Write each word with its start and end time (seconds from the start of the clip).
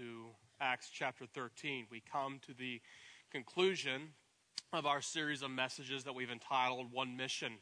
To 0.00 0.28
Acts 0.62 0.88
chapter 0.90 1.26
13, 1.26 1.84
we 1.90 2.02
come 2.10 2.40
to 2.46 2.54
the 2.54 2.80
conclusion 3.30 4.14
of 4.72 4.86
our 4.86 5.02
series 5.02 5.42
of 5.42 5.50
messages 5.50 6.04
that 6.04 6.14
we've 6.14 6.30
entitled 6.30 6.90
One 6.90 7.18
Mission. 7.18 7.58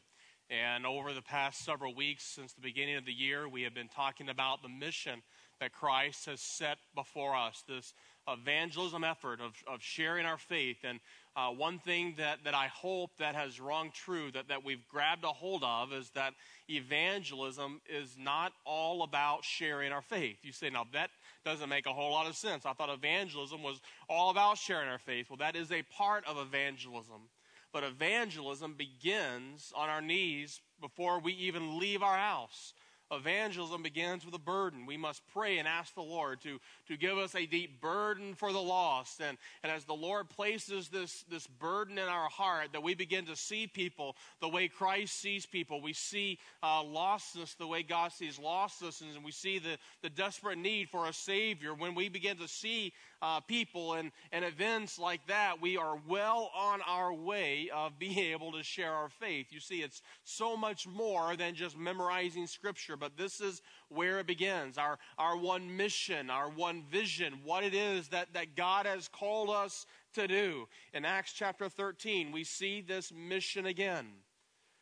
And 0.49 0.85
over 0.85 1.13
the 1.13 1.21
past 1.21 1.65
several 1.65 1.93
weeks, 1.93 2.23
since 2.23 2.53
the 2.53 2.61
beginning 2.61 2.95
of 2.95 3.03
the 3.03 3.11
year, 3.11 3.49
we 3.49 3.63
have 3.63 3.73
been 3.73 3.89
talking 3.89 4.29
about 4.29 4.61
the 4.61 4.69
mission 4.69 5.21
that 5.59 5.73
Christ 5.73 6.27
has 6.27 6.39
set 6.39 6.77
before 6.95 7.35
us 7.35 7.61
this 7.67 7.93
evangelism 8.25 9.03
effort 9.03 9.41
of, 9.41 9.51
of 9.67 9.81
sharing 9.81 10.25
our 10.25 10.37
faith. 10.37 10.77
And 10.85 11.01
uh, 11.35 11.49
one 11.49 11.79
thing 11.79 12.15
that, 12.19 12.45
that 12.45 12.53
I 12.55 12.67
hope 12.67 13.11
that 13.17 13.35
has 13.35 13.59
rung 13.59 13.91
true, 13.93 14.31
that, 14.31 14.47
that 14.47 14.63
we've 14.63 14.87
grabbed 14.87 15.25
a 15.25 15.27
hold 15.27 15.63
of, 15.65 15.91
is 15.91 16.09
that 16.11 16.35
evangelism 16.69 17.81
is 17.89 18.15
not 18.17 18.53
all 18.65 19.03
about 19.03 19.43
sharing 19.43 19.91
our 19.91 20.01
faith. 20.01 20.37
You 20.43 20.53
say, 20.53 20.69
now 20.69 20.85
that 20.93 21.09
doesn't 21.45 21.69
make 21.69 21.85
a 21.85 21.93
whole 21.93 22.11
lot 22.11 22.27
of 22.27 22.35
sense. 22.35 22.65
I 22.65 22.73
thought 22.73 22.89
evangelism 22.89 23.63
was 23.63 23.81
all 24.07 24.29
about 24.29 24.57
sharing 24.57 24.89
our 24.89 24.99
faith. 24.99 25.29
Well, 25.29 25.37
that 25.37 25.55
is 25.55 25.71
a 25.71 25.83
part 25.83 26.25
of 26.27 26.37
evangelism. 26.37 27.29
But 27.71 27.83
evangelism 27.83 28.73
begins 28.73 29.71
on 29.75 29.89
our 29.89 30.01
knees 30.01 30.61
before 30.81 31.19
we 31.19 31.33
even 31.33 31.79
leave 31.79 32.01
our 32.01 32.17
house 32.17 32.73
evangelism 33.11 33.81
begins 33.83 34.25
with 34.25 34.33
a 34.35 34.39
burden. 34.39 34.85
We 34.85 34.97
must 34.97 35.21
pray 35.33 35.57
and 35.57 35.67
ask 35.67 35.93
the 35.95 36.01
Lord 36.01 36.41
to, 36.41 36.59
to 36.87 36.97
give 36.97 37.17
us 37.17 37.35
a 37.35 37.45
deep 37.45 37.81
burden 37.81 38.35
for 38.35 38.51
the 38.53 38.61
lost. 38.61 39.21
And, 39.21 39.37
and 39.63 39.71
as 39.71 39.85
the 39.85 39.93
Lord 39.93 40.29
places 40.29 40.89
this, 40.89 41.23
this 41.29 41.47
burden 41.47 41.97
in 41.97 42.05
our 42.05 42.29
heart, 42.29 42.69
that 42.73 42.83
we 42.83 42.93
begin 42.93 43.25
to 43.25 43.35
see 43.35 43.67
people 43.67 44.15
the 44.41 44.49
way 44.49 44.67
Christ 44.67 45.19
sees 45.19 45.45
people. 45.45 45.81
We 45.81 45.93
see 45.93 46.39
uh, 46.61 46.83
lostness 46.83 47.57
the 47.57 47.67
way 47.67 47.83
God 47.83 48.11
sees 48.11 48.37
lostness, 48.37 49.01
and 49.01 49.23
we 49.23 49.31
see 49.31 49.59
the, 49.59 49.77
the 50.01 50.09
desperate 50.09 50.57
need 50.57 50.89
for 50.89 51.07
a 51.07 51.13
Savior. 51.13 51.73
When 51.73 51.95
we 51.95 52.09
begin 52.09 52.37
to 52.37 52.47
see 52.47 52.93
uh, 53.21 53.39
people 53.41 53.93
and, 53.93 54.11
and 54.31 54.45
events 54.45 54.97
like 54.97 55.25
that, 55.27 55.61
we 55.61 55.77
are 55.77 55.99
well 56.07 56.51
on 56.55 56.79
our 56.87 57.13
way 57.13 57.69
of 57.73 57.99
being 57.99 58.17
able 58.33 58.51
to 58.53 58.63
share 58.63 58.93
our 58.93 59.09
faith. 59.09 59.47
You 59.51 59.59
see, 59.59 59.81
it's 59.81 60.01
so 60.23 60.55
much 60.55 60.87
more 60.87 61.35
than 61.35 61.55
just 61.55 61.77
memorizing 61.77 62.47
Scripture, 62.47 62.95
but 62.97 63.17
this 63.17 63.41
is 63.41 63.61
where 63.89 64.19
it 64.19 64.27
begins 64.27 64.77
our, 64.77 64.97
our 65.17 65.37
one 65.37 65.75
mission, 65.75 66.29
our 66.29 66.49
one 66.49 66.83
vision, 66.91 67.39
what 67.43 67.63
it 67.63 67.73
is 67.73 68.07
that, 68.09 68.33
that 68.33 68.55
God 68.55 68.85
has 68.85 69.07
called 69.07 69.49
us 69.49 69.85
to 70.13 70.27
do. 70.27 70.67
In 70.93 71.05
Acts 71.05 71.33
chapter 71.33 71.69
13, 71.69 72.31
we 72.31 72.43
see 72.43 72.81
this 72.81 73.11
mission 73.11 73.65
again. 73.65 74.07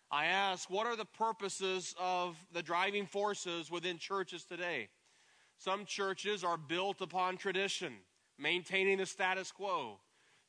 I 0.09 0.27
ask, 0.27 0.69
what 0.69 0.88
are 0.88 0.95
the 0.95 1.05
purposes 1.05 1.93
of 1.99 2.38
the 2.53 2.63
driving 2.63 3.05
forces 3.05 3.69
within 3.69 3.97
churches 3.97 4.45
today? 4.45 4.88
Some 5.58 5.85
churches 5.85 6.43
are 6.43 6.58
built 6.58 7.02
upon 7.02 7.35
tradition 7.38 7.93
maintaining 8.38 8.97
the 8.97 9.05
status 9.05 9.52
quo. 9.52 9.99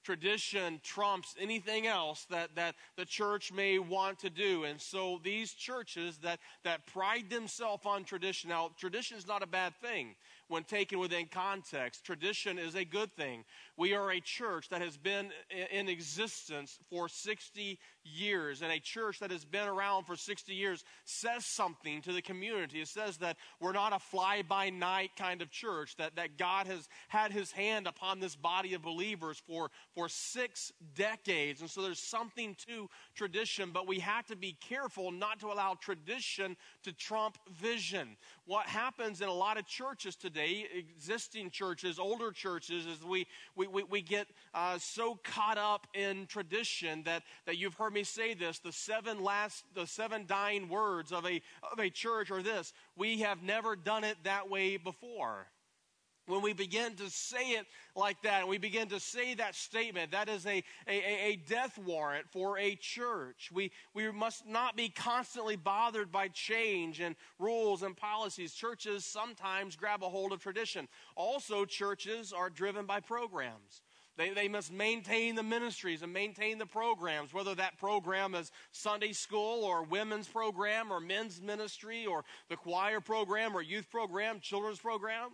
Tradition 0.04 0.80
trumps 0.82 1.34
anything 1.38 1.86
else 1.86 2.24
that, 2.30 2.54
that 2.54 2.76
the 2.96 3.04
church 3.04 3.52
may 3.52 3.78
want 3.78 4.18
to 4.20 4.30
do. 4.30 4.64
And 4.64 4.80
so 4.80 5.20
these 5.22 5.52
churches 5.52 6.16
that, 6.18 6.38
that 6.64 6.86
pride 6.86 7.28
themselves 7.28 7.84
on 7.84 8.04
tradition, 8.04 8.48
now, 8.48 8.70
tradition 8.78 9.18
is 9.18 9.26
not 9.26 9.42
a 9.42 9.46
bad 9.46 9.74
thing 9.82 10.14
when 10.46 10.64
taken 10.64 10.98
within 10.98 11.26
context. 11.26 12.04
Tradition 12.04 12.58
is 12.58 12.74
a 12.74 12.84
good 12.84 13.12
thing. 13.16 13.44
We 13.76 13.92
are 13.92 14.10
a 14.12 14.20
church 14.20 14.70
that 14.70 14.80
has 14.80 14.96
been 14.96 15.30
in 15.70 15.88
existence 15.90 16.78
for 16.88 17.08
60 17.08 17.78
years, 18.14 18.62
and 18.62 18.72
a 18.72 18.80
church 18.80 19.18
that 19.20 19.30
has 19.30 19.44
been 19.44 19.68
around 19.68 20.04
for 20.04 20.16
60 20.16 20.54
years 20.54 20.84
says 21.04 21.44
something 21.44 22.02
to 22.02 22.12
the 22.12 22.22
community. 22.22 22.80
It 22.80 22.88
says 22.88 23.18
that 23.18 23.36
we're 23.60 23.72
not 23.72 23.92
a 23.92 23.98
fly 23.98 24.42
by 24.42 24.70
night 24.70 25.10
kind 25.16 25.42
of 25.42 25.50
church, 25.50 25.96
that, 25.96 26.16
that 26.16 26.38
God 26.38 26.66
has 26.66 26.88
had 27.08 27.32
his 27.32 27.52
hand 27.52 27.86
upon 27.86 28.20
this 28.20 28.36
body 28.36 28.74
of 28.74 28.82
believers 28.82 29.42
for, 29.46 29.70
for 29.94 30.08
six 30.08 30.72
decades. 30.94 31.60
And 31.60 31.70
so 31.70 31.82
there's 31.82 32.00
something 32.00 32.56
to 32.66 32.88
tradition, 33.14 33.70
but 33.72 33.86
we 33.86 33.98
have 34.00 34.26
to 34.26 34.36
be 34.36 34.56
careful 34.68 35.10
not 35.10 35.40
to 35.40 35.48
allow 35.48 35.74
tradition 35.74 36.56
to 36.82 36.92
trump 36.92 37.38
vision. 37.60 38.16
What 38.46 38.66
happens 38.66 39.20
in 39.20 39.28
a 39.28 39.32
lot 39.32 39.58
of 39.58 39.66
churches 39.66 40.16
today 40.16 40.66
existing 40.76 41.50
churches, 41.50 41.98
older 41.98 42.30
churches, 42.30 42.86
is 42.86 43.04
we, 43.04 43.26
we, 43.56 43.66
we, 43.66 43.82
we 43.84 44.02
get 44.02 44.26
uh, 44.54 44.78
so 44.78 45.18
caught 45.24 45.58
up 45.58 45.86
in 45.94 46.26
tradition 46.26 47.02
that, 47.04 47.22
that 47.46 47.58
you've 47.58 47.74
heard 47.74 47.92
me 47.92 47.97
say 48.04 48.34
this 48.34 48.58
the 48.58 48.72
seven 48.72 49.22
last, 49.22 49.64
the 49.74 49.86
seven 49.86 50.26
dying 50.26 50.68
words 50.68 51.12
of 51.12 51.24
a, 51.26 51.40
of 51.70 51.78
a 51.78 51.90
church 51.90 52.30
are 52.30 52.42
this 52.42 52.72
we 52.96 53.20
have 53.20 53.42
never 53.42 53.76
done 53.76 54.04
it 54.04 54.16
that 54.24 54.48
way 54.50 54.76
before 54.76 55.46
when 56.28 56.42
we 56.42 56.52
begin 56.52 56.94
to 56.96 57.10
say 57.10 57.52
it 57.52 57.66
like 57.96 58.20
that, 58.22 58.42
and 58.42 58.48
we 58.48 58.58
begin 58.58 58.88
to 58.88 59.00
say 59.00 59.34
that 59.34 59.54
statement, 59.54 60.12
that 60.12 60.28
is 60.28 60.46
a, 60.46 60.62
a, 60.86 61.26
a 61.30 61.36
death 61.48 61.78
warrant 61.78 62.26
for 62.30 62.58
a 62.58 62.76
church. 62.76 63.50
We, 63.52 63.72
we 63.94 64.10
must 64.12 64.46
not 64.46 64.76
be 64.76 64.90
constantly 64.90 65.56
bothered 65.56 66.12
by 66.12 66.28
change 66.28 67.00
and 67.00 67.16
rules 67.38 67.82
and 67.82 67.96
policies. 67.96 68.52
Churches 68.52 69.04
sometimes 69.04 69.74
grab 69.74 70.02
a 70.02 70.08
hold 70.08 70.32
of 70.32 70.40
tradition. 70.40 70.86
Also, 71.16 71.64
churches 71.64 72.32
are 72.32 72.50
driven 72.50 72.84
by 72.86 73.00
programs. 73.00 73.82
They, 74.18 74.30
they 74.30 74.48
must 74.48 74.72
maintain 74.72 75.36
the 75.36 75.44
ministries 75.44 76.02
and 76.02 76.12
maintain 76.12 76.58
the 76.58 76.66
programs, 76.66 77.32
whether 77.32 77.54
that 77.54 77.78
program 77.78 78.34
is 78.34 78.50
Sunday 78.72 79.12
school 79.12 79.64
or 79.64 79.84
women's 79.84 80.26
program 80.26 80.92
or 80.92 80.98
men's 80.98 81.40
ministry 81.40 82.04
or 82.04 82.24
the 82.48 82.56
choir 82.56 83.00
program 83.00 83.56
or 83.56 83.62
youth 83.62 83.88
program, 83.88 84.40
children's 84.40 84.80
program. 84.80 85.30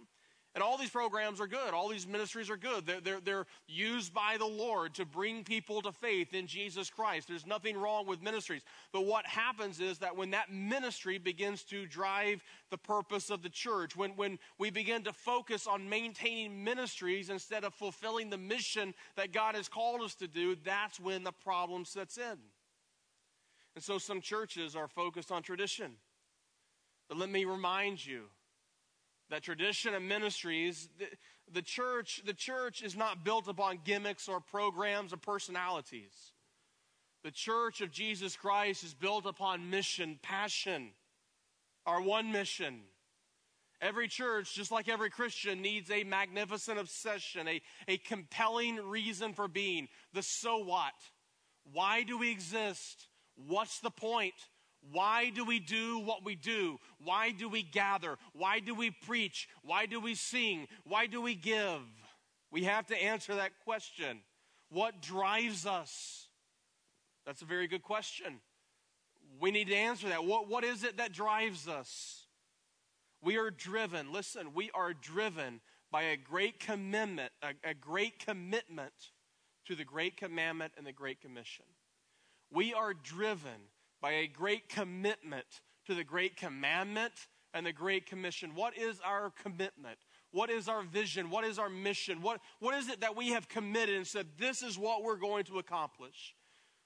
And 0.55 0.63
all 0.63 0.79
these 0.79 0.91
programs 0.91 1.41
are 1.41 1.49
good. 1.49 1.75
All 1.75 1.89
these 1.89 2.07
ministries 2.07 2.49
are 2.49 2.57
good. 2.57 2.87
They're, 2.87 3.01
they're, 3.01 3.21
they're, 3.21 3.47
used 3.67 4.15
by 4.15 4.37
the 4.39 4.47
Lord 4.47 4.95
to 4.95 5.05
bring 5.05 5.43
people 5.43 5.83
to 5.83 5.91
faith 5.91 6.33
in 6.33 6.47
Jesus 6.47 6.91
Christ. 6.91 7.27
There's 7.27 7.47
nothing 7.47 7.77
wrong 7.77 8.07
with 8.07 8.23
ministries. 8.23 8.63
But 8.93 9.05
what 9.05 9.27
happens 9.27 9.81
is 9.81 9.99
that 9.99 10.17
when 10.17 10.31
that 10.31 10.53
ministry 10.53 11.19
begins 11.19 11.65
to 11.65 11.87
drive 11.87 12.45
the 12.71 12.79
purpose 12.79 13.31
of 13.31 13.43
the 13.43 13.49
church, 13.49 13.97
when, 13.97 14.11
when 14.11 14.39
we 14.59 14.71
begin 14.71 15.03
to 15.05 15.13
focus 15.13 15.67
on 15.67 15.89
maintaining 15.89 16.63
ministries 16.63 17.31
instead 17.31 17.65
of 17.65 17.75
fulfilling 17.75 18.31
the 18.31 18.39
mission 18.39 18.95
that 19.17 19.33
God 19.33 19.57
has 19.57 19.69
called 19.69 20.03
us 20.03 20.15
to 20.17 20.29
do, 20.29 20.57
that's 20.65 21.01
when 21.01 21.25
the 21.25 21.33
problem 21.33 21.85
sets 21.85 22.17
in. 22.17 22.39
And 23.75 23.83
so 23.83 23.99
some 23.99 24.21
churches 24.21 24.77
are 24.77 24.87
focused 24.87 25.33
on 25.33 25.43
tradition. 25.43 25.97
But 27.09 27.19
let 27.19 27.29
me 27.29 27.45
remind 27.45 28.05
you 28.07 28.27
that 29.31 29.43
tradition 29.43 29.95
and 29.95 30.09
ministries, 30.09 30.89
the, 30.99 31.07
the 31.53 31.63
church, 31.63 32.23
the 32.25 32.35
church 32.35 32.83
is 32.83 32.97
not 32.97 33.25
built 33.25 33.49
upon 33.49 33.81
gimmicks 33.85 34.29
or 34.29 34.41
programs 34.41 35.13
or 35.13 35.17
personalities. 35.17 36.33
The 37.23 37.31
church 37.31 37.81
of 37.81 37.91
Jesus 37.91 38.37
Christ 38.37 38.85
is 38.85 38.93
built 38.93 39.25
upon 39.25 39.71
mission, 39.71 40.19
passion, 40.23 40.91
our 41.87 42.01
one 42.01 42.33
mission. 42.33 42.83
Every 43.81 44.09
church, 44.09 44.55
just 44.55 44.71
like 44.71 44.89
every 44.89 45.11
Christian, 45.11 45.61
needs 45.61 45.91
a 45.91 46.05
magnificent 46.05 46.79
obsession, 46.79 47.49
a, 47.49 47.61
a 47.89 47.97
compelling 47.99 48.77
reason 48.77 49.33
for 49.33 49.49
being. 49.49 49.89
The 50.13 50.23
so 50.23 50.59
what? 50.59 50.95
Why 51.73 52.03
do 52.03 52.19
we 52.19 52.31
exist? 52.31 53.09
What's 53.37 53.81
the 53.81 53.91
point? 53.91 54.35
Why 54.93 55.31
do 55.31 55.45
we 55.45 55.61
do 55.61 55.99
what 55.99 56.25
we 56.25 56.35
do? 56.35 56.79
Why 57.03 57.31
do 57.31 57.49
we 57.49 57.63
gather? 57.63 58.19
Why 58.33 58.61
do 58.61 58.75
we 58.75 58.91
preach? 58.91 59.49
Why 59.63 59.87
do 59.87 60.01
we 60.01 60.15
sing? 60.15 60.69
Why 60.85 61.07
do 61.07 61.21
we 61.21 61.35
give? 61.35 61.81
We 62.51 62.65
have 62.65 62.87
to 62.87 63.03
answer 63.03 63.35
that 63.37 63.53
question. 63.65 64.21
What 64.69 65.01
drives 65.01 65.67
us? 65.67 66.29
That's 67.27 67.43
a 67.43 67.47
very 67.47 67.67
good 67.67 67.83
question. 67.83 68.41
We 69.41 69.51
need 69.51 69.69
to 69.69 69.75
answer 69.75 70.09
that. 70.09 70.25
What, 70.25 70.49
what 70.49 70.65
is 70.65 70.85
it 70.85 70.99
that 70.99 71.13
drives 71.13 71.67
us? 71.67 72.27
We 73.23 73.39
are 73.39 73.51
driven, 73.51 74.13
listen, 74.13 74.53
we 74.53 74.71
are 74.75 74.93
driven 74.93 75.63
by 75.91 76.03
a 76.03 76.17
great 76.17 76.61
commitment, 76.61 77.33
a, 77.43 77.71
a 77.71 77.73
great 77.73 78.19
commitment 78.19 78.93
to 79.67 79.75
the 79.75 79.85
great 79.85 80.19
commandment 80.19 80.75
and 80.77 80.87
the 80.87 80.93
great 80.93 81.23
commission. 81.23 81.65
We 82.53 82.75
are 82.75 82.93
driven 82.93 83.71
by 84.05 84.13
a 84.13 84.27
great 84.27 84.69
commitment 84.69 85.47
to 85.87 85.95
the 85.95 86.05
great 86.05 86.37
commandment 86.37 87.15
and 87.55 87.65
the 87.65 87.73
great 87.73 88.05
commission. 88.05 88.55
What 88.55 88.77
is 88.77 89.01
our 89.03 89.33
commitment? 89.43 89.97
What 90.31 90.51
is 90.51 90.69
our 90.69 90.83
vision? 90.83 91.31
What 91.31 91.47
is 91.47 91.59
our 91.59 91.71
mission? 91.71 92.21
What, 92.21 92.43
what 92.61 92.75
is 92.75 92.91
it 92.91 93.01
that 93.01 93.17
we 93.17 93.31
have 93.31 93.49
committed 93.49 93.97
and 93.97 94.07
said, 94.07 94.27
this 94.39 94.63
is 94.63 94.79
what 94.79 95.03
we're 95.03 95.17
going 95.17 95.45
to 95.45 95.59
accomplish? 95.59 96.35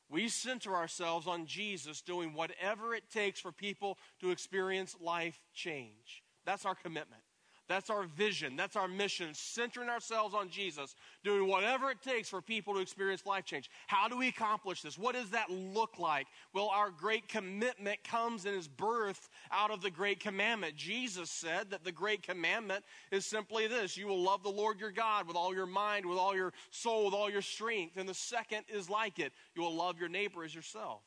We 0.08 0.28
center 0.28 0.76
ourselves 0.76 1.26
on 1.26 1.46
Jesus 1.46 2.02
doing 2.02 2.34
whatever 2.34 2.94
it 2.94 3.10
takes 3.10 3.40
for 3.40 3.50
people 3.50 3.98
to 4.20 4.30
experience 4.30 4.94
life 5.00 5.40
change. 5.52 6.22
That's 6.46 6.64
our 6.64 6.76
commitment. 6.76 7.22
That's 7.68 7.90
our 7.90 8.04
vision. 8.04 8.56
That's 8.56 8.76
our 8.76 8.88
mission. 8.88 9.34
Centering 9.34 9.90
ourselves 9.90 10.34
on 10.34 10.48
Jesus, 10.48 10.96
doing 11.22 11.46
whatever 11.46 11.90
it 11.90 12.00
takes 12.02 12.28
for 12.28 12.40
people 12.40 12.74
to 12.74 12.80
experience 12.80 13.26
life 13.26 13.44
change. 13.44 13.70
How 13.86 14.08
do 14.08 14.16
we 14.16 14.28
accomplish 14.28 14.80
this? 14.80 14.96
What 14.96 15.14
does 15.14 15.30
that 15.30 15.50
look 15.50 15.98
like? 15.98 16.26
Well, 16.54 16.70
our 16.72 16.90
great 16.90 17.28
commitment 17.28 18.02
comes 18.04 18.46
in 18.46 18.54
his 18.54 18.68
birth 18.68 19.28
out 19.52 19.70
of 19.70 19.82
the 19.82 19.90
great 19.90 20.18
commandment. 20.18 20.76
Jesus 20.76 21.30
said 21.30 21.70
that 21.70 21.84
the 21.84 21.92
great 21.92 22.22
commandment 22.22 22.84
is 23.12 23.26
simply 23.26 23.66
this 23.66 23.98
you 23.98 24.06
will 24.06 24.22
love 24.22 24.42
the 24.42 24.48
Lord 24.48 24.80
your 24.80 24.90
God 24.90 25.26
with 25.26 25.36
all 25.36 25.54
your 25.54 25.66
mind, 25.66 26.06
with 26.06 26.18
all 26.18 26.34
your 26.34 26.54
soul, 26.70 27.04
with 27.04 27.14
all 27.14 27.30
your 27.30 27.42
strength. 27.42 27.98
And 27.98 28.08
the 28.08 28.14
second 28.14 28.64
is 28.68 28.88
like 28.88 29.18
it 29.18 29.32
you 29.54 29.60
will 29.60 29.74
love 29.74 30.00
your 30.00 30.08
neighbor 30.08 30.42
as 30.42 30.54
yourself. 30.54 31.02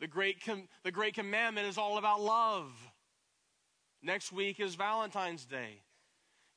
The 0.00 0.06
great, 0.06 0.44
com- 0.44 0.68
the 0.84 0.92
great 0.92 1.14
commandment 1.14 1.66
is 1.66 1.78
all 1.78 1.98
about 1.98 2.20
love. 2.20 2.72
Next 4.04 4.32
week 4.32 4.60
is 4.60 4.74
Valentine's 4.74 5.46
Day. 5.46 5.80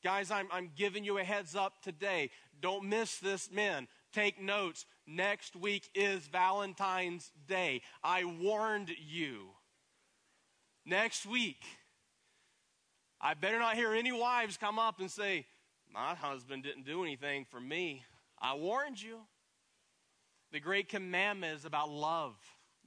Guys, 0.03 0.31
I'm, 0.31 0.49
I'm 0.51 0.69
giving 0.75 1.05
you 1.05 1.17
a 1.17 1.23
heads 1.23 1.55
up 1.55 1.81
today. 1.81 2.29
Don't 2.61 2.83
miss 2.83 3.19
this, 3.19 3.49
men. 3.49 3.87
Take 4.11 4.41
notes. 4.41 4.85
Next 5.07 5.55
week 5.55 5.89
is 5.95 6.27
Valentine's 6.27 7.31
Day. 7.47 7.83
I 8.03 8.25
warned 8.25 8.89
you. 8.89 9.47
Next 10.85 11.25
week. 11.25 11.63
I 13.21 13.33
better 13.33 13.59
not 13.59 13.75
hear 13.75 13.93
any 13.93 14.11
wives 14.11 14.57
come 14.57 14.77
up 14.77 14.99
and 14.99 15.09
say, 15.09 15.45
My 15.91 16.15
husband 16.15 16.63
didn't 16.63 16.85
do 16.85 17.01
anything 17.01 17.45
for 17.49 17.61
me. 17.61 18.03
I 18.41 18.55
warned 18.55 19.01
you. 19.01 19.19
The 20.51 20.59
great 20.59 20.89
commandment 20.89 21.57
is 21.57 21.63
about 21.63 21.89
love 21.89 22.35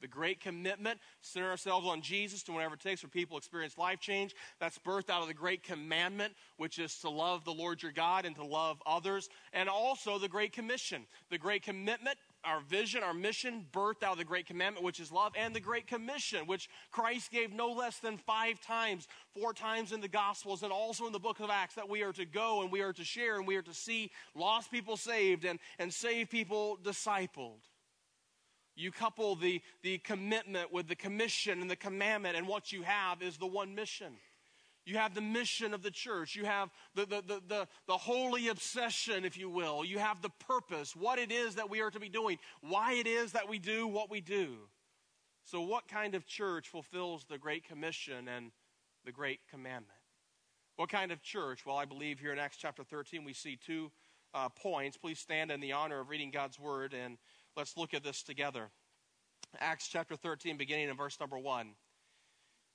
the 0.01 0.09
great 0.09 0.41
commitment, 0.41 1.01
center 1.21 1.51
ourselves 1.51 1.87
on 1.87 2.03
Jesus 2.03 2.43
to 2.45 2.53
whatever 2.53 2.75
it 2.75 2.81
takes 2.81 3.01
for 3.01 3.09
people 3.09 3.37
to 3.37 3.39
experience 3.39 3.79
life 3.79 4.01
change. 4.01 4.35
That's 4.59 4.79
birthed 4.79 5.11
out 5.11 5.23
of 5.23 5.29
the 5.29 5.35
great 5.35 5.63
commandment, 5.63 6.35
which 6.57 6.79
is 6.79 6.99
to 7.01 7.11
love 7.11 7.45
the 7.45 7.53
Lord 7.53 7.83
your 7.83 7.93
God 7.93 8.25
and 8.25 8.35
to 8.37 8.45
love 8.45 8.83
others. 8.87 9.29
And 9.53 9.69
also 9.69 10.19
the 10.19 10.29
great 10.29 10.53
commission. 10.53 11.07
The 11.31 11.39
great 11.39 11.63
commitment, 11.63 12.19
our 12.45 12.61
vision, 12.61 13.03
our 13.03 13.15
mission, 13.15 13.67
birthed 13.73 14.03
out 14.03 14.13
of 14.13 14.19
the 14.19 14.25
great 14.25 14.47
commandment, 14.47 14.85
which 14.85 15.01
is 15.01 15.13
love, 15.13 15.33
and 15.37 15.55
the 15.55 15.61
great 15.61 15.87
commission, 15.87 16.47
which 16.47 16.69
Christ 16.91 17.31
gave 17.31 17.53
no 17.53 17.73
less 17.73 17.99
than 17.99 18.17
five 18.17 18.61
times, 18.61 19.07
four 19.39 19.53
times 19.53 19.93
in 19.93 20.01
the 20.01 20.09
Gospels, 20.09 20.63
and 20.63 20.73
also 20.73 21.07
in 21.07 21.13
the 21.13 21.19
book 21.19 21.41
of 21.41 21.51
Acts, 21.51 21.75
that 21.75 21.89
we 21.89 22.03
are 22.03 22.13
to 22.13 22.25
go 22.25 22.63
and 22.63 22.73
we 22.73 22.81
are 22.81 22.93
to 22.93 23.05
share 23.05 23.37
and 23.37 23.47
we 23.47 23.57
are 23.57 23.63
to 23.63 23.75
see 23.75 24.11
lost 24.35 24.71
people 24.71 24.97
saved 24.97 25.45
and, 25.45 25.59
and 25.79 25.93
save 25.93 26.31
people 26.31 26.79
discipled. 26.83 27.61
You 28.81 28.91
couple 28.91 29.37
the, 29.37 29.61
the 29.83 29.99
commitment 29.99 30.73
with 30.73 30.89
the 30.89 30.97
commission 30.97 31.61
and 31.61 31.71
the 31.71 31.77
commandment, 31.77 32.37
and 32.37 32.49
what 32.49 32.73
you 32.73 32.83
have 32.83 33.23
is 33.23 33.37
the 33.37 33.47
one 33.47 33.75
mission. 33.75 34.15
You 34.87 34.97
have 34.97 35.15
the 35.15 35.21
mission 35.21 35.75
of 35.75 35.83
the 35.83 35.91
church. 35.91 36.35
You 36.35 36.47
have 36.47 36.71
the, 36.95 37.05
the, 37.05 37.23
the, 37.27 37.43
the, 37.47 37.69
the 37.87 37.97
holy 37.99 38.49
obsession, 38.49 39.27
if 39.27 39.37
you 39.37 39.51
will. 39.51 39.85
You 39.85 39.99
have 39.99 40.23
the 40.23 40.31
purpose, 40.31 40.97
what 40.97 41.19
it 41.19 41.31
is 41.31 41.57
that 41.57 41.69
we 41.69 41.83
are 41.83 41.91
to 41.91 42.01
be 42.01 42.09
doing, 42.09 42.39
why 42.63 42.95
it 42.95 43.07
is 43.07 43.33
that 43.33 43.49
we 43.49 43.59
do 43.59 43.87
what 43.87 44.11
we 44.11 44.23
do. 44.23 44.57
So, 45.45 45.61
what 45.61 45.87
kind 45.87 46.15
of 46.15 46.27
church 46.27 46.69
fulfills 46.69 47.25
the 47.25 47.39
Great 47.39 47.65
Commission 47.65 48.29
and 48.29 48.51
the 49.05 49.13
Great 49.13 49.41
Commandment? 49.51 49.99
What 50.77 50.89
kind 50.89 51.13
of 51.13 51.23
church? 51.23 51.67
Well, 51.67 51.77
I 51.77 51.85
believe 51.85 52.19
here 52.19 52.33
in 52.33 52.39
Acts 52.39 52.57
chapter 52.57 52.83
13 52.83 53.25
we 53.25 53.35
see 53.35 53.59
two 53.63 53.91
uh, 54.33 54.49
points. 54.49 54.97
Please 54.97 55.19
stand 55.19 55.51
in 55.51 55.61
the 55.61 55.73
honor 55.73 56.01
of 56.01 56.09
reading 56.09 56.31
God's 56.31 56.59
word 56.59 56.95
and 56.95 57.19
Let's 57.57 57.77
look 57.77 57.95
at 57.95 58.05
this 58.05 58.23
together. 58.23 58.71
Acts 59.59 59.89
chapter 59.89 60.17
13, 60.17 60.57
beginning 60.57 60.89
in 60.89 60.97
verse 60.97 61.19
number 61.19 61.39
1. 61.39 61.75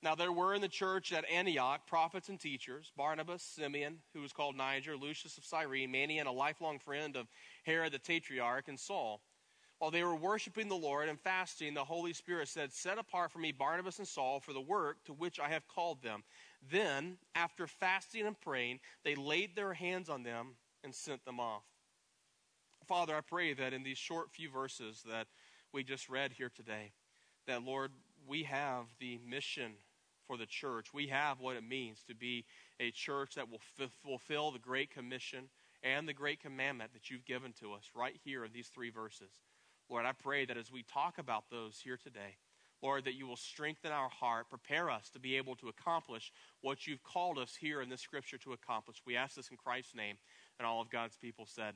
Now 0.04 0.14
there 0.14 0.32
were 0.32 0.54
in 0.54 0.62
the 0.62 0.68
church 0.68 1.14
at 1.14 1.28
Antioch 1.30 1.88
prophets 1.88 2.30
and 2.30 2.40
teachers 2.40 2.92
Barnabas, 2.96 3.42
Simeon, 3.42 4.00
who 4.14 4.22
was 4.22 4.34
called 4.34 4.56
Niger, 4.56 4.96
Lucius 4.98 5.38
of 5.38 5.46
Cyrene, 5.46 5.92
Manaen, 5.92 6.28
a 6.28 6.32
lifelong 6.32 6.80
friend 6.80 7.16
of 7.16 7.28
Herod 7.64 7.94
the 7.94 8.00
Tetrarch, 8.00 8.68
and 8.68 8.80
Saul. 8.80 9.22
While 9.80 9.92
they 9.92 10.04
were 10.04 10.16
worshiping 10.16 10.70
the 10.70 10.76
Lord 10.76 11.10
and 11.10 11.20
fasting, 11.20 11.74
the 11.74 11.84
Holy 11.84 12.14
Spirit 12.14 12.48
said, 12.48 12.72
Set 12.72 12.98
apart 12.98 13.32
for 13.32 13.40
me 13.40 13.52
Barnabas 13.52 14.00
and 14.00 14.08
Saul 14.08 14.40
for 14.40 14.54
the 14.54 14.62
work 14.62 15.04
to 15.06 15.14
which 15.14 15.40
I 15.40 15.50
have 15.50 15.68
called 15.68 16.02
them. 16.02 16.24
Then, 16.70 17.18
after 17.34 17.68
fasting 17.68 18.26
and 18.26 18.40
praying, 18.40 18.80
they 19.04 19.16
laid 19.16 19.56
their 19.56 19.74
hands 19.74 20.10
on 20.10 20.24
them 20.24 20.56
and 20.84 20.94
sent 20.96 21.26
them 21.26 21.40
off. 21.40 21.64
Father, 22.88 23.16
I 23.16 23.22
pray 23.22 23.54
that 23.54 23.74
in 23.74 23.84
these 23.84 23.98
short 23.98 24.32
few 24.32 24.50
verses 24.50 25.04
that 25.10 25.28
we 25.74 25.84
just 25.84 26.08
read 26.08 26.34
here 26.34 26.52
today, 26.54 26.92
that, 27.48 27.64
Lord, 27.64 27.92
we 28.28 28.44
have 28.44 28.86
the 29.00 29.20
mission 29.28 29.74
for 30.28 30.38
the 30.38 30.46
church. 30.46 30.94
We 30.94 31.08
have 31.08 31.40
what 31.40 31.56
it 31.56 31.68
means 31.68 32.04
to 32.08 32.16
be 32.16 32.46
a 32.80 32.92
church 32.92 33.36
that 33.36 33.50
will 33.50 33.62
f- 33.80 33.90
fulfill 34.04 34.52
the 34.52 34.60
Great 34.60 34.92
Commission 34.92 35.50
and 35.84 36.08
the 36.08 36.14
Great 36.14 36.40
Commandment 36.42 36.94
that 36.94 37.10
you've 37.10 37.26
given 37.26 37.54
to 37.60 37.74
us 37.74 37.90
right 37.96 38.20
here 38.24 38.46
in 38.46 38.52
these 38.52 38.68
three 38.68 38.92
verses. 38.92 39.32
Lord, 39.90 40.06
I 40.06 40.12
pray 40.12 40.46
that 40.46 40.58
as 40.58 40.72
we 40.72 40.84
talk 40.84 41.18
about 41.18 41.46
those 41.50 41.80
here 41.84 41.98
today, 41.98 42.38
Lord, 42.82 43.06
that 43.06 43.16
you 43.16 43.26
will 43.26 43.36
strengthen 43.36 43.92
our 43.92 44.10
heart, 44.10 44.50
prepare 44.50 44.92
us 44.92 45.10
to 45.10 45.20
be 45.20 45.38
able 45.38 45.56
to 45.56 45.70
accomplish 45.70 46.32
what 46.62 46.86
you've 46.86 47.04
called 47.04 47.40
us 47.40 47.56
here 47.56 47.82
in 47.82 47.90
this 47.90 48.02
scripture 48.02 48.38
to 48.40 48.54
accomplish. 48.54 49.02
We 49.06 49.16
ask 49.16 49.36
this 49.36 49.50
in 49.50 49.58
Christ's 49.58 49.96
name, 49.96 50.18
and 50.60 50.68
all 50.68 50.82
of 50.82 50.92
God's 50.92 51.18
people 51.18 51.48
said. 51.48 51.74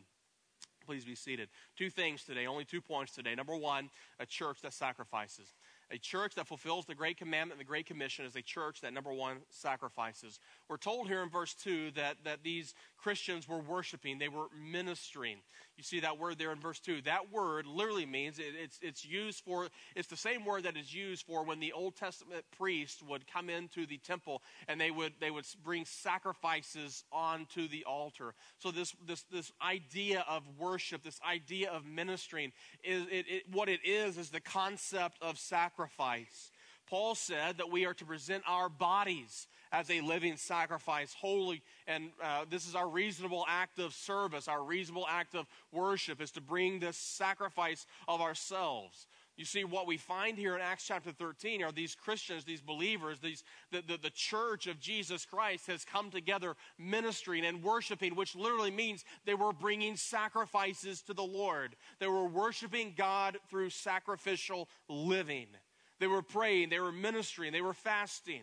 Please 0.89 1.05
be 1.05 1.13
seated. 1.13 1.49
Two 1.77 1.91
things 1.91 2.23
today, 2.23 2.47
only 2.47 2.65
two 2.65 2.81
points 2.81 3.11
today. 3.11 3.35
Number 3.35 3.55
one, 3.55 3.91
a 4.19 4.25
church 4.25 4.57
that 4.63 4.73
sacrifices. 4.73 5.53
A 5.91 5.99
church 5.99 6.33
that 6.33 6.47
fulfills 6.47 6.87
the 6.87 6.95
Great 6.95 7.15
Commandment 7.15 7.59
and 7.59 7.59
the 7.59 7.69
Great 7.69 7.85
Commission 7.85 8.25
is 8.25 8.35
a 8.35 8.41
church 8.41 8.81
that, 8.81 8.91
number 8.91 9.13
one, 9.13 9.37
sacrifices. 9.51 10.39
We're 10.67 10.77
told 10.77 11.07
here 11.07 11.21
in 11.21 11.29
verse 11.29 11.53
2 11.53 11.91
that, 11.91 12.17
that 12.23 12.41
these 12.41 12.73
Christians 13.01 13.47
were 13.47 13.59
worshiping, 13.59 14.19
they 14.19 14.27
were 14.27 14.47
ministering. 14.59 15.37
You 15.77 15.83
see 15.83 16.01
that 16.01 16.19
word 16.19 16.37
there 16.37 16.51
in 16.51 16.59
verse 16.59 16.79
2. 16.79 17.03
That 17.03 17.31
word 17.31 17.65
literally 17.65 18.05
means 18.05 18.37
it, 18.37 18.53
it's, 18.61 18.79
it's 18.81 19.05
used 19.05 19.43
for, 19.45 19.69
it's 19.95 20.09
the 20.09 20.17
same 20.17 20.43
word 20.43 20.63
that 20.63 20.75
is 20.75 20.93
used 20.93 21.25
for 21.25 21.45
when 21.45 21.61
the 21.61 21.71
Old 21.71 21.95
Testament 21.95 22.43
priest 22.57 23.01
would 23.07 23.25
come 23.31 23.49
into 23.49 23.85
the 23.85 23.97
temple 23.97 24.41
and 24.67 24.79
they 24.79 24.91
would, 24.91 25.13
they 25.21 25.31
would 25.31 25.45
bring 25.63 25.85
sacrifices 25.85 27.05
onto 27.13 27.69
the 27.69 27.85
altar. 27.85 28.33
So 28.57 28.71
this, 28.71 28.93
this, 29.07 29.23
this 29.31 29.53
idea 29.65 30.25
of 30.27 30.43
worship, 30.57 31.01
this 31.01 31.21
idea 31.27 31.71
of 31.71 31.85
ministering, 31.85 32.51
is 32.83 33.03
it, 33.09 33.25
it, 33.29 33.43
what 33.49 33.69
it 33.69 33.79
is, 33.85 34.17
is 34.17 34.31
the 34.31 34.41
concept 34.41 35.17
of 35.21 35.39
sacrifice. 35.39 36.51
Paul 36.89 37.15
said 37.15 37.57
that 37.57 37.71
we 37.71 37.85
are 37.85 37.93
to 37.93 38.05
present 38.05 38.43
our 38.47 38.67
bodies 38.67 39.47
as 39.71 39.89
a 39.89 40.01
living 40.01 40.37
sacrifice, 40.37 41.13
holy. 41.13 41.61
And 41.87 42.09
uh, 42.23 42.45
this 42.49 42.67
is 42.67 42.75
our 42.75 42.87
reasonable 42.87 43.45
act 43.47 43.79
of 43.79 43.93
service, 43.93 44.47
our 44.47 44.63
reasonable 44.63 45.05
act 45.09 45.35
of 45.35 45.47
worship 45.71 46.21
is 46.21 46.31
to 46.31 46.41
bring 46.41 46.79
this 46.79 46.97
sacrifice 46.97 47.85
of 48.07 48.21
ourselves. 48.21 49.07
You 49.37 49.45
see, 49.45 49.63
what 49.63 49.87
we 49.87 49.95
find 49.95 50.37
here 50.37 50.53
in 50.55 50.61
Acts 50.61 50.85
chapter 50.85 51.13
13 51.13 51.63
are 51.63 51.71
these 51.71 51.95
Christians, 51.95 52.43
these 52.43 52.59
believers, 52.59 53.19
these, 53.21 53.45
the, 53.71 53.81
the, 53.81 53.97
the, 53.97 54.09
church 54.09 54.67
of 54.67 54.81
Jesus 54.81 55.25
Christ 55.25 55.67
has 55.67 55.85
come 55.85 56.11
together 56.11 56.57
ministering 56.77 57.45
and 57.45 57.63
worshiping, 57.63 58.15
which 58.15 58.35
literally 58.35 58.69
means 58.69 59.05
they 59.23 59.35
were 59.35 59.53
bringing 59.53 59.95
sacrifices 59.95 61.01
to 61.03 61.13
the 61.13 61.23
Lord. 61.23 61.77
They 61.99 62.07
were 62.07 62.25
worshiping 62.25 62.95
God 62.97 63.37
through 63.49 63.69
sacrificial 63.69 64.67
living. 64.89 65.47
They 66.01 66.07
were 66.07 66.21
praying, 66.21 66.67
they 66.67 66.81
were 66.81 66.91
ministering, 66.91 67.53
they 67.53 67.61
were 67.61 67.73
fasting 67.73 68.41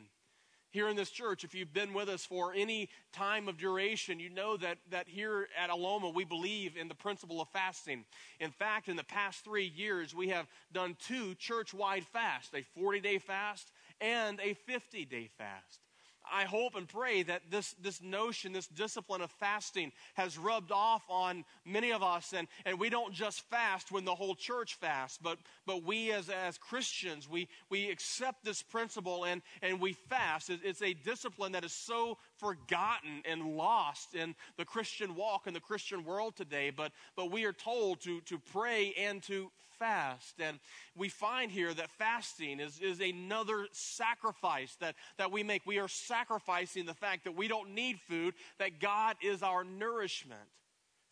here 0.77 0.91
in 0.91 0.97
this 0.97 1.09
church, 1.09 1.43
if 1.43 1.55
you've 1.55 1.73
been 1.73 1.95
with 1.95 2.07
us 2.07 2.27
for 2.27 2.53
any 2.53 2.91
time 3.11 3.49
of 3.49 3.57
duration, 3.57 4.21
you 4.21 4.29
know 4.29 4.59
that, 4.59 4.77
that 4.91 5.09
here 5.09 5.49
at 5.59 5.71
Aloma, 5.71 6.13
we 6.13 6.23
believe 6.23 6.77
in 6.77 6.87
the 6.87 6.95
principle 6.95 7.41
of 7.41 7.49
fasting. 7.49 8.05
In 8.41 8.51
fact, 8.51 8.87
in 8.87 8.95
the 8.95 9.05
past 9.05 9.43
three 9.43 9.73
years, 9.75 10.15
we 10.15 10.29
have 10.29 10.47
done 10.75 10.95
two 11.01 11.35
church 11.37 11.73
wide 11.73 12.05
fasts 12.05 12.53
a 12.55 12.61
40 12.79 13.01
day 13.01 13.17
fast 13.17 13.73
and 14.03 14.39
a 14.39 14.53
50 14.53 15.07
day 15.07 15.31
fast. 15.39 15.86
I 16.33 16.45
hope 16.45 16.75
and 16.75 16.89
pray 16.89 17.23
that 17.25 17.43
this, 17.51 17.75
this 17.83 18.03
notion, 18.03 18.53
this 18.53 18.67
discipline 18.67 19.21
of 19.21 19.31
fasting 19.31 19.93
has 20.15 20.39
rubbed 20.39 20.73
off 20.73 21.03
on 21.09 21.45
many 21.65 21.93
of 21.93 22.03
us. 22.03 22.33
And, 22.37 22.49
and 22.65 22.79
we 22.79 22.91
don't 22.91 23.13
just 23.13 23.43
fast 23.49 23.93
when 23.93 24.05
the 24.05 24.15
whole 24.15 24.35
church 24.35 24.75
fasts, 24.75 25.19
but, 25.23 25.39
but 25.67 25.85
we 25.85 26.13
as, 26.13 26.29
as 26.29 26.59
Christians, 26.59 27.29
we, 27.29 27.49
we 27.71 27.91
accept 27.91 28.45
this 28.45 28.63
principle 28.63 29.25
and, 29.25 29.43
and 29.63 29.81
we 29.81 29.93
fast. 29.93 30.51
It's 30.51 30.83
a 30.83 30.95
discipline 30.95 31.53
that 31.53 31.65
is 31.65 31.73
so 31.73 32.19
forgotten 32.37 33.23
and 33.25 33.57
lost 33.57 34.15
in 34.15 34.35
the 34.57 34.65
Christian 34.65 35.15
walk 35.15 35.47
in 35.47 35.55
the 35.55 35.61
Christian 35.61 36.05
world 36.05 36.37
today. 36.37 36.71
But, 36.71 36.93
but 37.17 37.31
we 37.31 37.45
are 37.45 37.53
told 37.53 38.01
to, 38.03 38.21
to 38.23 38.39
pray 38.39 38.95
and 38.99 39.23
to 39.25 39.51
fast. 39.79 40.41
And 40.41 40.59
we 40.97 41.09
find 41.09 41.51
here 41.51 41.73
that 41.75 41.91
fasting 41.91 42.61
is, 42.61 42.79
is 42.81 43.01
another 43.01 43.67
sacrifice 43.73 44.77
that, 44.81 44.95
that 45.19 45.33
we 45.33 45.43
make. 45.43 45.63
We 45.67 45.79
are 45.79 45.89
sacrificing 45.89 46.87
the 46.87 46.95
fact 46.95 47.25
that 47.25 47.37
we 47.37 47.49
don't 47.49 47.75
need 47.75 48.01
food, 48.01 48.35
that 48.59 48.81
God 48.81 49.17
is 49.23 49.43
our 49.43 49.65
nourishment. 49.65 50.41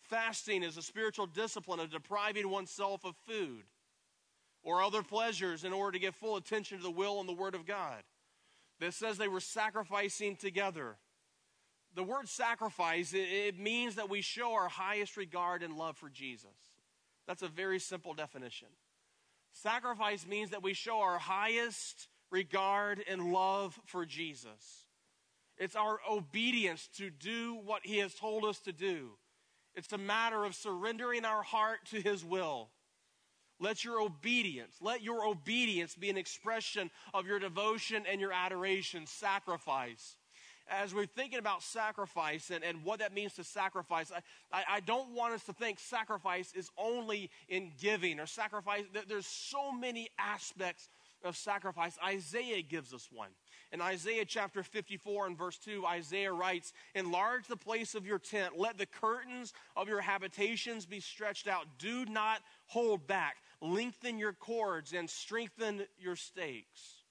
Fasting 0.02 0.62
is 0.62 0.76
a 0.76 0.82
spiritual 0.82 1.26
discipline 1.26 1.80
of 1.80 1.90
depriving 1.90 2.50
oneself 2.50 3.04
of 3.04 3.14
food 3.26 3.64
or 4.62 4.82
other 4.82 5.02
pleasures 5.02 5.64
in 5.64 5.72
order 5.72 5.92
to 5.92 5.98
give 5.98 6.14
full 6.14 6.36
attention 6.36 6.78
to 6.78 6.82
the 6.82 6.90
will 6.90 7.20
and 7.20 7.28
the 7.28 7.32
Word 7.32 7.54
of 7.54 7.66
God. 7.66 8.02
This 8.80 8.96
says 8.96 9.18
they 9.18 9.28
were 9.28 9.40
sacrificing 9.40 10.36
together. 10.36 10.96
the 11.94 12.02
word 12.02 12.28
sacrifice, 12.28 13.12
it 13.14 13.58
means 13.58 13.94
that 13.94 14.10
we 14.10 14.20
show 14.20 14.52
our 14.54 14.68
highest 14.68 15.16
regard 15.16 15.62
and 15.62 15.76
love 15.76 15.96
for 15.96 16.10
Jesus. 16.10 16.73
That's 17.26 17.42
a 17.42 17.48
very 17.48 17.78
simple 17.78 18.14
definition. 18.14 18.68
Sacrifice 19.52 20.26
means 20.26 20.50
that 20.50 20.62
we 20.62 20.74
show 20.74 21.00
our 21.00 21.18
highest 21.18 22.08
regard 22.30 23.02
and 23.08 23.32
love 23.32 23.78
for 23.86 24.04
Jesus. 24.04 24.86
It's 25.56 25.76
our 25.76 26.00
obedience 26.10 26.88
to 26.96 27.10
do 27.10 27.54
what 27.64 27.82
He 27.84 27.98
has 27.98 28.14
told 28.14 28.44
us 28.44 28.58
to 28.60 28.72
do. 28.72 29.12
It's 29.74 29.92
a 29.92 29.98
matter 29.98 30.44
of 30.44 30.54
surrendering 30.54 31.24
our 31.24 31.42
heart 31.42 31.80
to 31.90 32.00
His 32.00 32.24
will. 32.24 32.70
Let 33.60 33.84
your 33.84 34.00
obedience, 34.00 34.76
let 34.80 35.02
your 35.02 35.24
obedience 35.24 35.94
be 35.94 36.10
an 36.10 36.16
expression 36.16 36.90
of 37.14 37.26
your 37.26 37.38
devotion 37.38 38.04
and 38.10 38.20
your 38.20 38.32
adoration, 38.32 39.06
sacrifice 39.06 40.16
as 40.70 40.94
we're 40.94 41.06
thinking 41.06 41.38
about 41.38 41.62
sacrifice 41.62 42.50
and, 42.50 42.64
and 42.64 42.84
what 42.84 43.00
that 43.00 43.14
means 43.14 43.34
to 43.34 43.44
sacrifice, 43.44 44.10
I, 44.10 44.20
I, 44.56 44.64
I, 44.76 44.80
don't 44.80 45.10
want 45.10 45.34
us 45.34 45.44
to 45.44 45.52
think 45.52 45.78
sacrifice 45.78 46.52
is 46.54 46.70
only 46.78 47.30
in 47.48 47.72
giving 47.80 48.18
or 48.18 48.26
sacrifice. 48.26 48.84
There's 49.08 49.26
so 49.26 49.72
many 49.72 50.08
aspects 50.18 50.88
of 51.24 51.36
sacrifice. 51.36 51.98
Isaiah 52.04 52.62
gives 52.62 52.92
us 52.92 53.08
one. 53.12 53.30
In 53.72 53.80
Isaiah 53.80 54.24
chapter 54.24 54.62
54 54.62 55.26
and 55.26 55.38
verse 55.38 55.58
2, 55.58 55.84
Isaiah 55.86 56.32
writes, 56.32 56.72
Enlarge 56.94 57.46
the 57.46 57.56
place 57.56 57.94
of 57.94 58.06
your 58.06 58.18
tent, 58.18 58.58
let 58.58 58.78
the 58.78 58.86
curtains 58.86 59.52
of 59.76 59.88
your 59.88 60.00
habitations 60.00 60.86
be 60.86 61.00
stretched 61.00 61.48
out. 61.48 61.66
Do 61.78 62.04
not 62.04 62.40
hold 62.66 63.06
back. 63.06 63.36
Lengthen 63.60 64.18
your 64.18 64.34
cords 64.34 64.92
and 64.92 65.08
strengthen 65.08 65.86
your 65.98 66.16
stakes. 66.16 67.03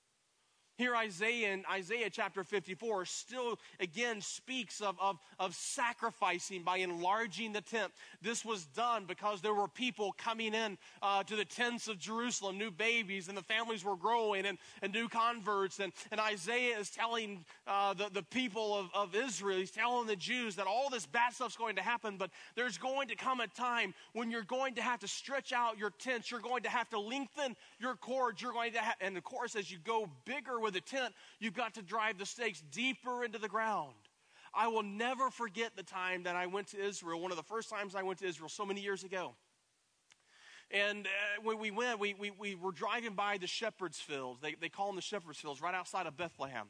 Here, 0.83 0.97
Isaiah 0.97 1.53
in 1.53 1.63
Isaiah 1.71 2.09
chapter 2.09 2.43
54 2.43 3.05
still 3.05 3.57
again 3.79 4.19
speaks 4.19 4.81
of, 4.81 4.97
of, 4.99 5.17
of 5.39 5.55
sacrificing 5.55 6.61
by 6.61 6.79
enlarging 6.79 7.53
the 7.53 7.61
tent. 7.61 7.93
This 8.21 8.43
was 8.43 8.65
done 8.65 9.05
because 9.05 9.39
there 9.39 9.53
were 9.53 9.69
people 9.69 10.13
coming 10.17 10.53
in 10.53 10.77
uh, 11.01 11.23
to 11.23 11.37
the 11.37 11.45
tents 11.45 11.87
of 11.87 11.99
Jerusalem, 11.99 12.57
new 12.57 12.69
babies, 12.69 13.29
and 13.29 13.37
the 13.37 13.43
families 13.43 13.85
were 13.85 13.95
growing, 13.95 14.45
and, 14.45 14.57
and 14.81 14.91
new 14.91 15.07
converts. 15.07 15.79
And, 15.79 15.93
and 16.11 16.19
Isaiah 16.19 16.77
is 16.77 16.89
telling 16.89 17.45
uh, 17.65 17.93
the, 17.93 18.09
the 18.11 18.23
people 18.23 18.77
of, 18.77 18.89
of 18.93 19.15
Israel, 19.15 19.59
he's 19.59 19.71
telling 19.71 20.05
the 20.05 20.17
Jews 20.17 20.57
that 20.57 20.67
all 20.67 20.89
this 20.89 21.05
bad 21.05 21.31
stuff's 21.31 21.55
going 21.55 21.77
to 21.77 21.81
happen, 21.81 22.17
but 22.17 22.29
there's 22.57 22.77
going 22.77 23.07
to 23.07 23.15
come 23.15 23.39
a 23.39 23.47
time 23.47 23.93
when 24.11 24.29
you're 24.29 24.43
going 24.43 24.75
to 24.75 24.81
have 24.81 24.99
to 24.99 25.07
stretch 25.07 25.53
out 25.53 25.77
your 25.77 25.91
tents, 25.91 26.29
you're 26.29 26.41
going 26.41 26.63
to 26.63 26.69
have 26.69 26.89
to 26.89 26.99
lengthen 26.99 27.55
your 27.79 27.95
cords, 27.95 28.41
you're 28.41 28.51
going 28.51 28.73
to 28.73 28.79
have, 28.79 28.95
and 28.99 29.15
of 29.15 29.23
course, 29.23 29.55
as 29.55 29.71
you 29.71 29.77
go 29.85 30.09
bigger 30.25 30.59
with 30.59 30.72
a 30.75 30.81
tent, 30.81 31.13
you've 31.39 31.53
got 31.53 31.73
to 31.75 31.81
drive 31.81 32.17
the 32.17 32.25
stakes 32.25 32.63
deeper 32.71 33.23
into 33.23 33.37
the 33.37 33.49
ground. 33.49 33.93
I 34.53 34.67
will 34.67 34.83
never 34.83 35.29
forget 35.31 35.75
the 35.75 35.83
time 35.83 36.23
that 36.23 36.35
I 36.35 36.45
went 36.45 36.67
to 36.67 36.83
Israel, 36.83 37.19
one 37.19 37.31
of 37.31 37.37
the 37.37 37.43
first 37.43 37.69
times 37.69 37.95
I 37.95 38.03
went 38.03 38.19
to 38.19 38.27
Israel 38.27 38.49
so 38.49 38.65
many 38.65 38.81
years 38.81 39.03
ago. 39.03 39.35
And 40.69 41.05
uh, 41.05 41.41
when 41.43 41.59
we 41.59 41.71
went, 41.71 41.99
we, 41.99 42.13
we, 42.13 42.31
we 42.31 42.55
were 42.55 42.71
driving 42.71 43.13
by 43.13 43.37
the 43.37 43.47
shepherd's 43.47 43.99
fields. 43.99 44.41
They, 44.41 44.55
they 44.59 44.69
call 44.69 44.87
them 44.87 44.95
the 44.95 45.01
shepherd's 45.01 45.39
fields, 45.39 45.61
right 45.61 45.75
outside 45.75 46.07
of 46.07 46.17
Bethlehem. 46.17 46.67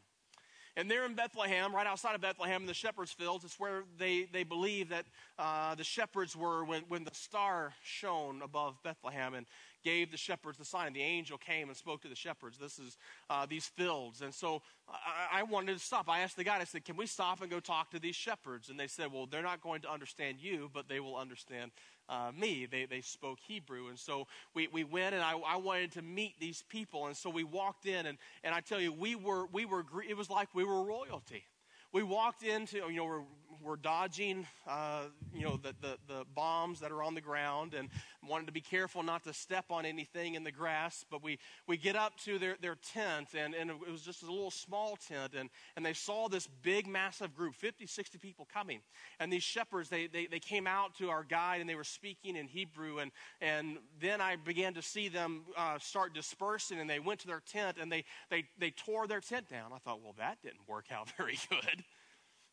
And 0.76 0.90
there 0.90 1.06
in 1.06 1.14
Bethlehem, 1.14 1.74
right 1.74 1.86
outside 1.86 2.16
of 2.16 2.22
Bethlehem, 2.22 2.62
in 2.62 2.68
the 2.68 2.74
shepherd's 2.74 3.12
fields, 3.12 3.46
it's 3.46 3.60
where 3.60 3.84
they, 4.00 4.24
they 4.34 4.44
believe 4.44 4.90
that 4.90 5.06
uh, 5.38 5.76
the 5.76 5.84
shepherds 5.84 6.36
were 6.36 6.66
when, 6.66 6.82
when 6.88 7.04
the 7.04 7.14
star 7.14 7.74
shone 7.84 8.42
above 8.42 8.82
Bethlehem. 8.84 9.36
And 9.36 9.46
gave 9.84 10.12
the 10.12 10.18
shepherds 10.18 10.58
the 10.58 10.66
sign. 10.66 10.94
The 10.94 11.02
angel 11.02 11.38
came 11.38 11.68
and 11.68 11.78
spoke 11.78 12.02
to 12.02 12.08
the 12.08 12.16
shepherds. 12.16 12.58
This 12.58 12.80
is 12.80 12.98
uh, 13.30 13.46
these 13.46 13.66
fields. 13.66 14.22
And 14.22 14.34
so 14.34 14.62
I, 14.88 15.40
I, 15.40 15.44
wanted 15.44 15.74
to 15.74 15.84
stop. 15.84 16.10
I 16.10 16.20
asked 16.20 16.36
the 16.36 16.44
guide, 16.44 16.62
I 16.62 16.66
said, 16.66 16.86
Can 16.86 16.96
we 16.96 17.06
stop 17.06 17.42
and 17.42 17.52
go 17.52 17.60
talk 17.60 17.92
to 17.92 18.00
these 18.00 18.16
shepherds? 18.16 18.70
And 18.70 18.80
they 18.80 18.88
said, 18.88 19.12
Well, 19.12 19.26
they're 19.26 19.44
not 19.44 19.62
going 19.62 19.82
to 19.82 19.92
understand 19.92 20.38
you, 20.40 20.70
but 20.74 20.88
they 20.88 21.00
will 21.00 21.18
understand 21.18 21.72
uh, 22.10 22.32
me. 22.38 22.68
They, 22.70 22.86
they 22.86 23.02
spoke 23.02 23.40
Hebrew. 23.40 23.88
And 23.90 24.00
so 24.00 24.28
we, 24.54 24.68
we 24.68 24.84
went 24.84 25.16
and 25.16 25.24
I, 25.24 25.38
I 25.38 25.58
wanted 25.58 25.92
to 25.94 26.02
meet 26.02 26.40
these 26.40 26.64
people. 26.70 27.08
And 27.08 27.16
so 27.16 27.30
we 27.30 27.44
walked 27.44 27.86
in 27.86 28.06
and, 28.06 28.18
and 28.44 28.54
I 28.54 28.62
tell 28.62 28.82
you, 28.82 28.92
we 28.92 29.16
were, 29.16 29.48
we 29.52 29.66
were, 29.66 29.86
it 30.08 30.18
was 30.18 30.30
like 30.30 30.50
we 30.54 30.64
were 30.64 30.84
royalty 30.84 31.46
we 31.94 32.02
walked 32.02 32.42
into, 32.42 32.78
you 32.90 32.98
know, 32.98 33.26
we're, 33.64 33.76
dodging, 33.76 34.48
uh, 34.68 35.04
you 35.34 35.44
know, 35.44 35.58
the, 35.58 35.76
the, 35.82 35.98
the, 36.08 36.26
bombs 36.36 36.80
that 36.80 36.92
are 36.92 37.04
on 37.04 37.16
the 37.16 37.22
ground 37.22 37.74
and 37.74 37.90
wanted 38.28 38.46
to 38.46 38.52
be 38.52 38.62
careful 38.62 39.04
not 39.04 39.24
to 39.24 39.34
step 39.34 39.66
on 39.70 39.86
anything 39.86 40.36
in 40.36 40.44
the 40.44 40.52
grass. 40.52 41.06
But 41.10 41.24
we, 41.24 41.40
we 41.68 41.78
get 41.78 41.96
up 41.96 42.18
to 42.20 42.40
their, 42.40 42.56
their 42.62 42.76
tent, 42.76 43.30
and, 43.38 43.54
and 43.54 43.70
it 43.70 43.92
was 43.92 44.02
just 44.02 44.24
a 44.24 44.26
little 44.26 44.52
small 44.52 44.96
tent, 44.96 45.34
and, 45.38 45.50
and 45.76 45.86
they 45.86 45.94
saw 45.94 46.28
this 46.28 46.48
big, 46.62 46.88
massive 46.88 47.36
group, 47.36 47.56
50, 47.56 47.86
60 47.86 48.18
people 48.18 48.48
coming. 48.54 48.80
And 49.20 49.32
these 49.32 49.44
shepherds, 49.44 49.90
they, 49.90 50.08
they, 50.08 50.26
they 50.28 50.40
came 50.40 50.68
out 50.68 50.96
to 50.98 51.10
our 51.10 51.24
guide, 51.24 51.62
and 51.62 51.70
they 51.70 51.76
were 51.76 51.84
speaking 51.84 52.36
in 52.36 52.48
Hebrew. 52.48 53.00
And, 53.00 53.12
and 53.42 53.78
then 54.00 54.22
I 54.22 54.36
began 54.38 54.74
to 54.76 54.82
see 54.82 55.10
them 55.10 55.44
uh, 55.58 55.80
start 55.80 56.14
dispersing, 56.14 56.80
and 56.80 56.90
they 56.90 57.00
went 57.00 57.20
to 57.22 57.28
their 57.28 57.42
tent, 57.42 57.78
and 57.80 57.92
they, 57.92 58.06
they, 58.30 58.46
they 58.58 58.72
tore 58.72 59.08
their 59.08 59.22
tent 59.22 59.50
down. 59.50 59.72
I 59.74 59.78
thought, 59.80 60.02
well, 60.02 60.16
that 60.18 60.42
didn't 60.42 60.68
work 60.68 60.86
out 60.92 61.10
very 61.18 61.38
good. 61.50 61.84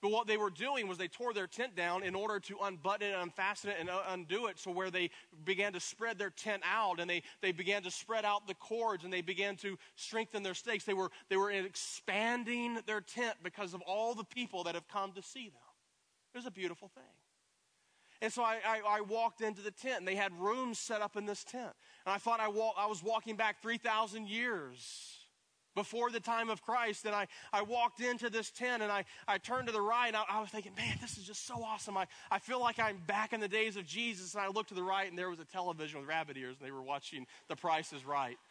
But 0.03 0.13
what 0.13 0.27
they 0.27 0.39
were 0.39 0.51
doing 0.51 0.89
was 0.89 0.97
they 0.97 1.09
tore 1.09 1.35
their 1.35 1.47
tent 1.47 1.77
down 1.77 2.03
in 2.03 2.15
order 2.15 2.41
to 2.41 2.57
unbutton 2.63 3.11
it, 3.11 3.15
unfasten 3.15 3.71
it, 3.71 3.77
and 3.79 3.91
undo 4.09 4.47
it. 4.47 4.59
So 4.59 4.71
where 4.71 4.91
they 4.91 5.11
began 5.45 5.75
to 5.75 5.81
spread 5.81 6.19
their 6.19 6.31
tent 6.31 6.63
out, 6.65 7.01
and 7.01 7.11
they, 7.11 7.23
they 7.43 7.53
began 7.53 7.83
to 7.83 7.91
spread 7.91 8.25
out 8.25 8.47
the 8.47 8.55
cords, 8.55 9.05
and 9.05 9.13
they 9.13 9.21
began 9.21 9.57
to 9.57 9.79
strengthen 9.97 10.43
their 10.43 10.55
stakes. 10.55 10.85
They 10.85 10.95
were, 10.95 11.11
they 11.29 11.37
were 11.37 11.51
expanding 11.51 12.79
their 12.87 13.03
tent 13.03 13.37
because 13.43 13.75
of 13.75 13.83
all 13.83 14.15
the 14.15 14.25
people 14.25 14.65
that 14.65 14.75
have 14.75 14.89
come 14.89 15.13
to 15.13 15.23
see 15.23 15.49
them. 15.49 15.61
It 16.35 16.39
was 16.39 16.47
a 16.47 16.51
beautiful 16.51 16.89
thing. 16.89 17.05
And 18.23 18.33
so 18.33 18.43
I, 18.43 18.59
I, 18.65 18.81
I, 18.87 19.01
walked 19.01 19.41
into 19.41 19.63
the 19.63 19.71
tent, 19.71 20.01
and 20.01 20.09
they 20.09 20.15
had 20.15 20.33
rooms 20.39 20.79
set 20.79 21.01
up 21.01 21.17
in 21.17 21.25
this 21.25 21.43
tent. 21.43 21.73
And 22.05 22.15
I 22.15 22.19
thought 22.19 22.39
I, 22.39 22.49
walk, 22.49 22.75
I 22.79 22.87
was 22.87 23.03
walking 23.03 23.35
back 23.35 23.63
3,000 23.63 24.29
years 24.29 25.20
before 25.75 26.11
the 26.11 26.21
time 26.21 26.51
of 26.51 26.63
Christ. 26.63 27.05
And 27.05 27.15
I, 27.15 27.27
I 27.53 27.63
walked 27.63 28.01
into 28.01 28.31
this 28.31 28.51
tent 28.51 28.83
and 28.83 28.91
I, 28.91 29.05
I 29.29 29.39
turned 29.39 29.67
to 29.69 29.73
the 29.73 29.81
right 29.81 30.09
and 30.09 30.17
I, 30.17 30.25
I, 30.29 30.41
was 30.41 30.51
thinking, 30.51 30.73
man, 30.77 30.97
this 31.01 31.19
is 31.19 31.25
just 31.25 31.47
so 31.47 31.63
awesome. 31.63 31.97
I, 31.97 32.07
I 32.31 32.39
feel 32.39 32.61
like 32.61 32.79
I'm 32.79 32.99
back 33.07 33.33
in 33.33 33.41
the 33.41 33.49
days 33.49 33.77
of 33.77 33.87
Jesus. 33.87 34.35
And 34.35 34.43
I 34.43 34.49
looked 34.49 34.71
to 34.71 34.75
the 34.75 34.83
right 34.83 35.09
and 35.09 35.19
there 35.19 35.31
was 35.31 35.41
a 35.41 35.45
television 35.45 36.01
with 36.01 36.09
rabbit 36.09 36.37
ears 36.37 36.57
and 36.59 36.67
they 36.67 36.73
were 36.73 36.83
watching 36.83 37.27
The 37.49 37.57
Price 37.57 37.93
is 37.93 38.05
Right. 38.05 38.39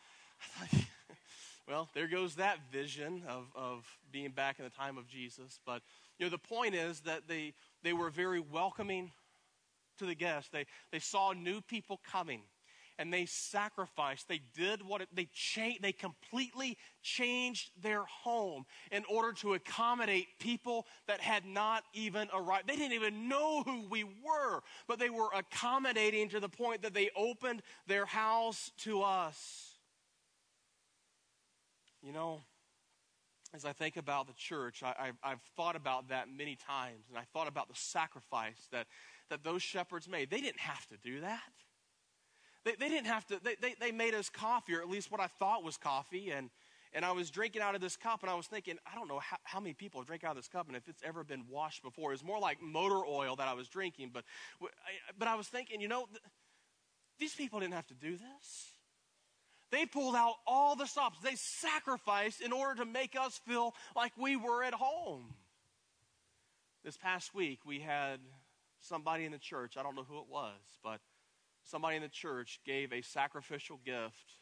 well, 1.67 1.89
there 1.93 2.07
goes 2.07 2.35
that 2.35 2.59
vision 2.71 3.23
of, 3.27 3.47
of 3.55 3.85
being 4.11 4.31
back 4.31 4.59
in 4.59 4.65
the 4.65 4.71
time 4.71 4.97
of 4.97 5.07
Jesus. 5.07 5.59
But, 5.65 5.81
you 6.17 6.25
know, 6.25 6.29
the 6.29 6.37
point 6.37 6.75
is 6.75 7.01
that 7.01 7.27
they, 7.27 7.53
they 7.83 7.93
were 7.93 8.09
very 8.09 8.39
welcoming 8.39 9.11
to 9.99 10.05
the 10.05 10.15
guests. 10.15 10.49
They, 10.51 10.65
they 10.91 10.99
saw 10.99 11.33
new 11.33 11.61
people 11.61 11.99
coming 12.09 12.41
and 12.99 13.13
they 13.13 13.25
sacrificed. 13.25 14.27
They 14.27 14.41
did 14.53 14.85
what 14.85 15.01
it, 15.01 15.07
they 15.13 15.29
changed. 15.33 15.81
They 15.81 15.93
completely 15.93 16.77
changed 17.01 17.71
their 17.81 18.03
home 18.03 18.65
in 18.91 19.05
order 19.09 19.31
to 19.39 19.53
accommodate 19.53 20.27
people 20.37 20.85
that 21.07 21.21
had 21.21 21.45
not 21.45 21.83
even 21.93 22.27
arrived. 22.33 22.67
They 22.67 22.75
didn't 22.75 22.93
even 22.93 23.29
know 23.29 23.63
who 23.63 23.87
we 23.89 24.03
were, 24.03 24.61
but 24.85 24.99
they 24.99 25.09
were 25.09 25.29
accommodating 25.33 26.27
to 26.29 26.41
the 26.41 26.49
point 26.49 26.81
that 26.81 26.93
they 26.93 27.09
opened 27.15 27.63
their 27.87 28.05
house 28.05 28.69
to 28.79 29.01
us. 29.01 29.77
You 32.03 32.11
know, 32.11 32.41
as 33.53 33.63
I 33.63 33.71
think 33.71 33.95
about 33.95 34.27
the 34.27 34.33
church, 34.33 34.83
I, 34.83 35.11
have 35.21 35.41
thought 35.55 35.77
about 35.77 36.09
that 36.09 36.27
many 36.29 36.57
times, 36.57 37.05
and 37.09 37.17
I 37.17 37.23
thought 37.33 37.47
about 37.47 37.69
the 37.69 37.75
sacrifice 37.75 38.67
that, 38.71 38.87
that 39.29 39.43
those 39.43 39.63
shepherds 39.63 40.07
made. 40.07 40.29
They 40.29 40.41
didn't 40.41 40.59
have 40.59 40.85
to 40.87 40.97
do 40.97 41.21
that. 41.21 41.51
They, 42.69 42.75
they 42.75 42.89
didn't 42.89 43.07
have 43.07 43.25
to, 43.27 43.39
they, 43.43 43.55
they, 43.59 43.75
they 43.79 43.91
made 43.91 44.13
us 44.13 44.29
coffee, 44.29 44.75
or 44.75 44.81
at 44.81 44.89
least 44.89 45.11
what 45.11 45.19
I 45.19 45.25
thought 45.25 45.63
was 45.63 45.75
coffee. 45.75 46.29
And, 46.29 46.51
and 46.93 47.03
I 47.03 47.11
was 47.11 47.31
drinking 47.31 47.63
out 47.63 47.73
of 47.73 47.81
this 47.81 47.95
cup, 47.95 48.21
and 48.21 48.29
I 48.29 48.35
was 48.35 48.45
thinking, 48.45 48.77
I 48.85 48.95
don't 48.95 49.07
know 49.07 49.17
how, 49.17 49.37
how 49.43 49.59
many 49.59 49.73
people 49.73 50.03
drink 50.03 50.23
out 50.23 50.31
of 50.31 50.37
this 50.37 50.47
cup 50.47 50.67
and 50.67 50.77
if 50.77 50.87
it's 50.87 51.01
ever 51.03 51.23
been 51.23 51.45
washed 51.49 51.81
before. 51.81 52.11
It 52.11 52.15
was 52.15 52.23
more 52.23 52.39
like 52.39 52.61
motor 52.61 53.03
oil 53.07 53.35
that 53.37 53.47
I 53.47 53.53
was 53.53 53.69
drinking. 53.69 54.11
But, 54.13 54.23
but 55.17 55.27
I 55.27 55.33
was 55.33 55.47
thinking, 55.47 55.81
you 55.81 55.87
know, 55.87 56.07
these 57.19 57.33
people 57.33 57.59
didn't 57.59 57.73
have 57.73 57.87
to 57.87 57.95
do 57.95 58.11
this. 58.11 58.67
They 59.71 59.87
pulled 59.87 60.15
out 60.15 60.35
all 60.45 60.75
the 60.75 60.85
stops. 60.85 61.19
They 61.23 61.35
sacrificed 61.35 62.39
in 62.39 62.51
order 62.51 62.83
to 62.83 62.85
make 62.85 63.15
us 63.19 63.39
feel 63.47 63.73
like 63.95 64.11
we 64.15 64.35
were 64.35 64.63
at 64.63 64.75
home. 64.75 65.33
This 66.83 66.97
past 66.97 67.33
week, 67.33 67.59
we 67.65 67.79
had 67.79 68.19
somebody 68.79 69.25
in 69.25 69.31
the 69.31 69.39
church, 69.39 69.75
I 69.75 69.83
don't 69.83 69.95
know 69.95 70.05
who 70.07 70.19
it 70.19 70.27
was, 70.29 70.59
but 70.83 71.01
somebody 71.69 71.95
in 71.95 72.01
the 72.01 72.09
church 72.09 72.59
gave 72.65 72.93
a 72.93 73.01
sacrificial 73.01 73.79
gift 73.85 74.33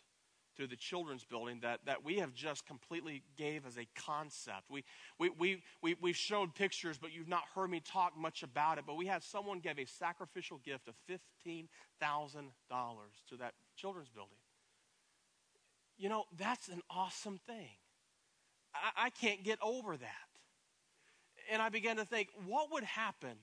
to 0.58 0.68
the 0.68 0.76
children's 0.76 1.24
building 1.24 1.60
that, 1.62 1.80
that 1.86 2.04
we 2.04 2.18
have 2.18 2.34
just 2.34 2.66
completely 2.66 3.24
gave 3.38 3.66
as 3.66 3.78
a 3.78 3.88
concept. 3.96 4.64
We, 4.70 4.84
we, 5.20 5.30
we, 5.30 5.64
we, 5.84 5.96
we've 6.02 6.16
shown 6.18 6.52
pictures, 6.52 6.98
but 6.98 7.14
you've 7.14 7.28
not 7.28 7.44
heard 7.54 7.70
me 7.70 7.80
talk 7.80 8.18
much 8.18 8.44
about 8.44 8.80
it. 8.80 8.86
But 8.88 8.98
we 8.98 9.06
had 9.06 9.24
someone 9.24 9.60
give 9.60 9.78
a 9.80 9.86
sacrificial 9.86 10.60
gift 10.66 10.88
of 10.88 10.96
$15,000 11.10 11.68
to 13.30 13.38
that 13.38 13.54
children's 13.76 14.10
building. 14.10 14.38
You 15.98 16.10
know, 16.10 16.26
that's 16.38 16.70
an 16.70 16.82
awesome 16.90 17.40
thing. 17.48 17.78
I, 18.74 19.06
I 19.06 19.10
can't 19.12 19.44
get 19.44 19.60
over 19.62 19.96
that. 19.98 20.28
and 21.52 21.62
I 21.62 21.70
began 21.70 21.98
to 21.98 22.06
think, 22.06 22.30
what 22.46 22.72
would 22.72 22.84
happen 22.84 23.38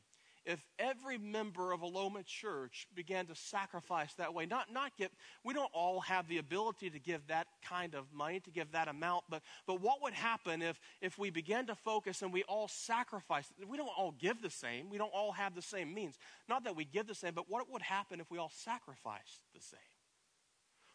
if 0.44 0.64
every 0.78 1.18
member 1.18 1.72
of 1.72 1.80
Aloma 1.80 2.24
church 2.24 2.86
began 2.94 3.26
to 3.26 3.34
sacrifice 3.34 4.14
that 4.14 4.34
way? 4.34 4.46
Not, 4.46 4.72
not 4.72 4.96
get, 4.96 5.10
we 5.44 5.54
don't 5.54 5.70
all 5.72 6.00
have 6.00 6.28
the 6.28 6.38
ability 6.38 6.90
to 6.90 6.98
give 6.98 7.26
that 7.28 7.46
kind 7.62 7.94
of 7.94 8.12
money, 8.12 8.40
to 8.40 8.50
give 8.50 8.72
that 8.72 8.88
amount, 8.88 9.24
but, 9.28 9.42
but 9.66 9.80
what 9.80 10.02
would 10.02 10.14
happen 10.14 10.62
if, 10.62 10.78
if 11.00 11.18
we 11.18 11.30
began 11.30 11.66
to 11.66 11.74
focus 11.74 12.22
and 12.22 12.32
we 12.32 12.42
all 12.44 12.68
sacrifice? 12.68 13.52
We 13.68 13.76
don't 13.76 13.88
all 13.88 14.14
give 14.18 14.42
the 14.42 14.50
same, 14.50 14.90
we 14.90 14.98
don't 14.98 15.12
all 15.14 15.32
have 15.32 15.54
the 15.54 15.62
same 15.62 15.94
means. 15.94 16.18
Not 16.48 16.64
that 16.64 16.76
we 16.76 16.84
give 16.84 17.06
the 17.06 17.14
same, 17.14 17.34
but 17.34 17.48
what 17.48 17.70
would 17.70 17.82
happen 17.82 18.20
if 18.20 18.30
we 18.30 18.38
all 18.38 18.52
sacrificed 18.54 19.40
the 19.54 19.60
same? 19.60 19.80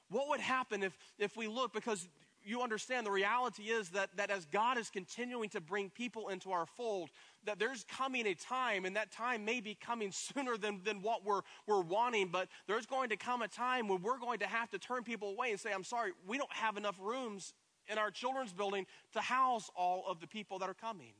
What 0.10 0.29
would 0.29 0.39
happen 0.39 0.84
if, 0.84 0.98
if 1.18 1.38
we 1.38 1.48
look, 1.48 1.74
because 1.74 2.08
you 2.43 2.62
understand 2.62 3.05
the 3.05 3.12
reality 3.12 3.63
is 3.63 3.89
that, 3.89 4.10
that 4.17 4.29
as 4.31 4.46
God 4.46 4.77
is 4.77 4.89
continuing 4.89 5.50
to 5.50 5.62
bring 5.62 5.89
people 5.89 6.29
into 6.29 6.51
our 6.51 6.65
fold, 6.65 7.10
that 7.46 7.60
there's 7.60 7.86
coming 7.86 8.25
a 8.27 8.34
time, 8.34 8.86
and 8.86 8.96
that 8.96 9.12
time 9.12 9.46
may 9.46 9.62
be 9.62 9.75
coming 9.75 10.12
sooner 10.13 10.58
than, 10.58 10.81
than 10.84 11.01
what 11.01 11.25
we're, 11.25 11.41
we're 11.67 11.81
wanting, 11.81 12.29
but 12.29 12.48
there's 12.67 12.86
going 12.86 13.10
to 13.10 13.17
come 13.17 13.41
a 13.41 13.48
time 13.48 13.88
when 13.88 14.01
we're 14.01 14.19
going 14.19 14.39
to 14.39 14.48
have 14.48 14.69
to 14.72 14.79
turn 14.79 15.03
people 15.03 15.29
away 15.29 15.51
and 15.51 15.60
say, 15.60 15.72
I'm 15.72 15.84
sorry, 15.84 16.12
we 16.27 16.38
don't 16.38 16.51
have 16.53 16.77
enough 16.77 16.98
rooms 17.00 17.53
in 17.88 17.98
our 17.98 18.12
children's 18.12 18.53
building 18.53 18.86
to 19.13 19.19
house 19.19 19.69
all 19.75 20.03
of 20.08 20.19
the 20.19 20.27
people 20.27 20.60
that 20.60 20.69
are 20.69 20.75
coming. 20.75 21.13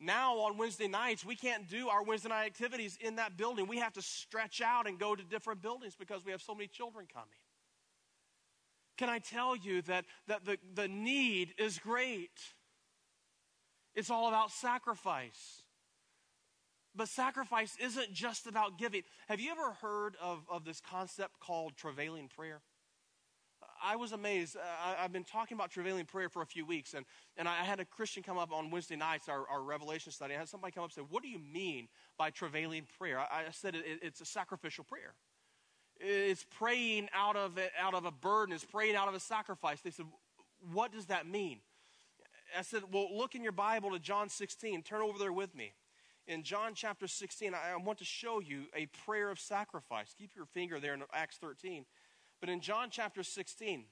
Now, 0.00 0.38
on 0.40 0.58
Wednesday 0.58 0.88
nights, 0.88 1.24
we 1.24 1.36
can't 1.36 1.68
do 1.68 1.88
our 1.88 2.02
Wednesday 2.02 2.28
night 2.28 2.46
activities 2.46 2.98
in 3.00 3.16
that 3.16 3.36
building. 3.36 3.66
We 3.66 3.78
have 3.78 3.92
to 3.94 4.02
stretch 4.02 4.60
out 4.60 4.86
and 4.86 4.98
go 4.98 5.14
to 5.14 5.22
different 5.22 5.62
buildings 5.62 5.94
because 5.96 6.24
we 6.24 6.32
have 6.32 6.42
so 6.42 6.54
many 6.54 6.66
children 6.66 7.06
coming. 7.12 7.28
Can 8.96 9.08
I 9.08 9.18
tell 9.18 9.56
you 9.56 9.82
that, 9.82 10.04
that 10.28 10.44
the, 10.44 10.58
the 10.74 10.88
need 10.88 11.54
is 11.58 11.78
great? 11.78 12.40
It's 13.94 14.10
all 14.10 14.28
about 14.28 14.50
sacrifice. 14.50 15.62
But 16.96 17.08
sacrifice 17.08 17.76
isn't 17.80 18.12
just 18.12 18.46
about 18.46 18.78
giving. 18.78 19.02
Have 19.28 19.40
you 19.40 19.50
ever 19.50 19.72
heard 19.80 20.16
of, 20.22 20.44
of 20.48 20.64
this 20.64 20.80
concept 20.80 21.40
called 21.40 21.76
travailing 21.76 22.28
prayer? 22.28 22.60
I 23.82 23.96
was 23.96 24.12
amazed. 24.12 24.56
I, 24.56 25.02
have 25.02 25.12
been 25.12 25.24
talking 25.24 25.56
about 25.56 25.70
travailing 25.70 26.06
prayer 26.06 26.28
for 26.28 26.42
a 26.42 26.46
few 26.46 26.64
weeks, 26.64 26.94
and, 26.94 27.04
and 27.36 27.48
I 27.48 27.56
had 27.56 27.80
a 27.80 27.84
Christian 27.84 28.22
come 28.22 28.38
up 28.38 28.52
on 28.52 28.70
Wednesday 28.70 28.96
nights, 28.96 29.28
our, 29.28 29.46
our 29.48 29.62
Revelation 29.62 30.12
study. 30.12 30.34
I 30.34 30.38
had 30.38 30.48
somebody 30.48 30.72
come 30.72 30.84
up 30.84 30.90
and 30.90 30.94
say, 30.94 31.06
What 31.08 31.22
do 31.22 31.28
you 31.28 31.38
mean 31.38 31.88
by 32.16 32.30
travailing 32.30 32.86
prayer? 32.98 33.18
I, 33.18 33.44
I 33.48 33.50
said 33.50 33.74
it, 33.74 33.84
it's 34.02 34.20
a 34.20 34.24
sacrificial 34.24 34.84
prayer. 34.84 35.14
It's 36.00 36.44
praying 36.58 37.08
out 37.14 37.36
of, 37.36 37.56
it, 37.58 37.72
out 37.78 37.94
of 37.94 38.04
a 38.04 38.10
burden, 38.10 38.54
it's 38.54 38.64
praying 38.64 38.96
out 38.96 39.08
of 39.08 39.14
a 39.14 39.20
sacrifice. 39.20 39.80
They 39.80 39.90
said, 39.90 40.06
What 40.72 40.92
does 40.92 41.06
that 41.06 41.26
mean? 41.26 41.60
I 42.56 42.62
said, 42.62 42.82
Well, 42.92 43.16
look 43.16 43.34
in 43.34 43.42
your 43.42 43.52
Bible 43.52 43.90
to 43.92 43.98
John 43.98 44.28
16. 44.28 44.82
Turn 44.82 45.02
over 45.02 45.18
there 45.18 45.32
with 45.32 45.54
me. 45.54 45.72
In 46.26 46.42
John 46.42 46.72
chapter 46.74 47.06
16, 47.06 47.54
I, 47.54 47.72
I 47.72 47.76
want 47.76 47.98
to 47.98 48.04
show 48.04 48.40
you 48.40 48.64
a 48.74 48.86
prayer 49.04 49.30
of 49.30 49.38
sacrifice. 49.38 50.14
Keep 50.18 50.34
your 50.34 50.46
finger 50.46 50.80
there 50.80 50.94
in 50.94 51.02
Acts 51.12 51.36
13. 51.36 51.84
But 52.40 52.48
in 52.48 52.60
John 52.60 52.88
chapter 52.90 53.22
16, 53.22 53.84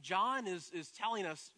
John 0.00 0.46
is, 0.46 0.70
is 0.74 0.90
telling 0.90 1.26
us, 1.26 1.50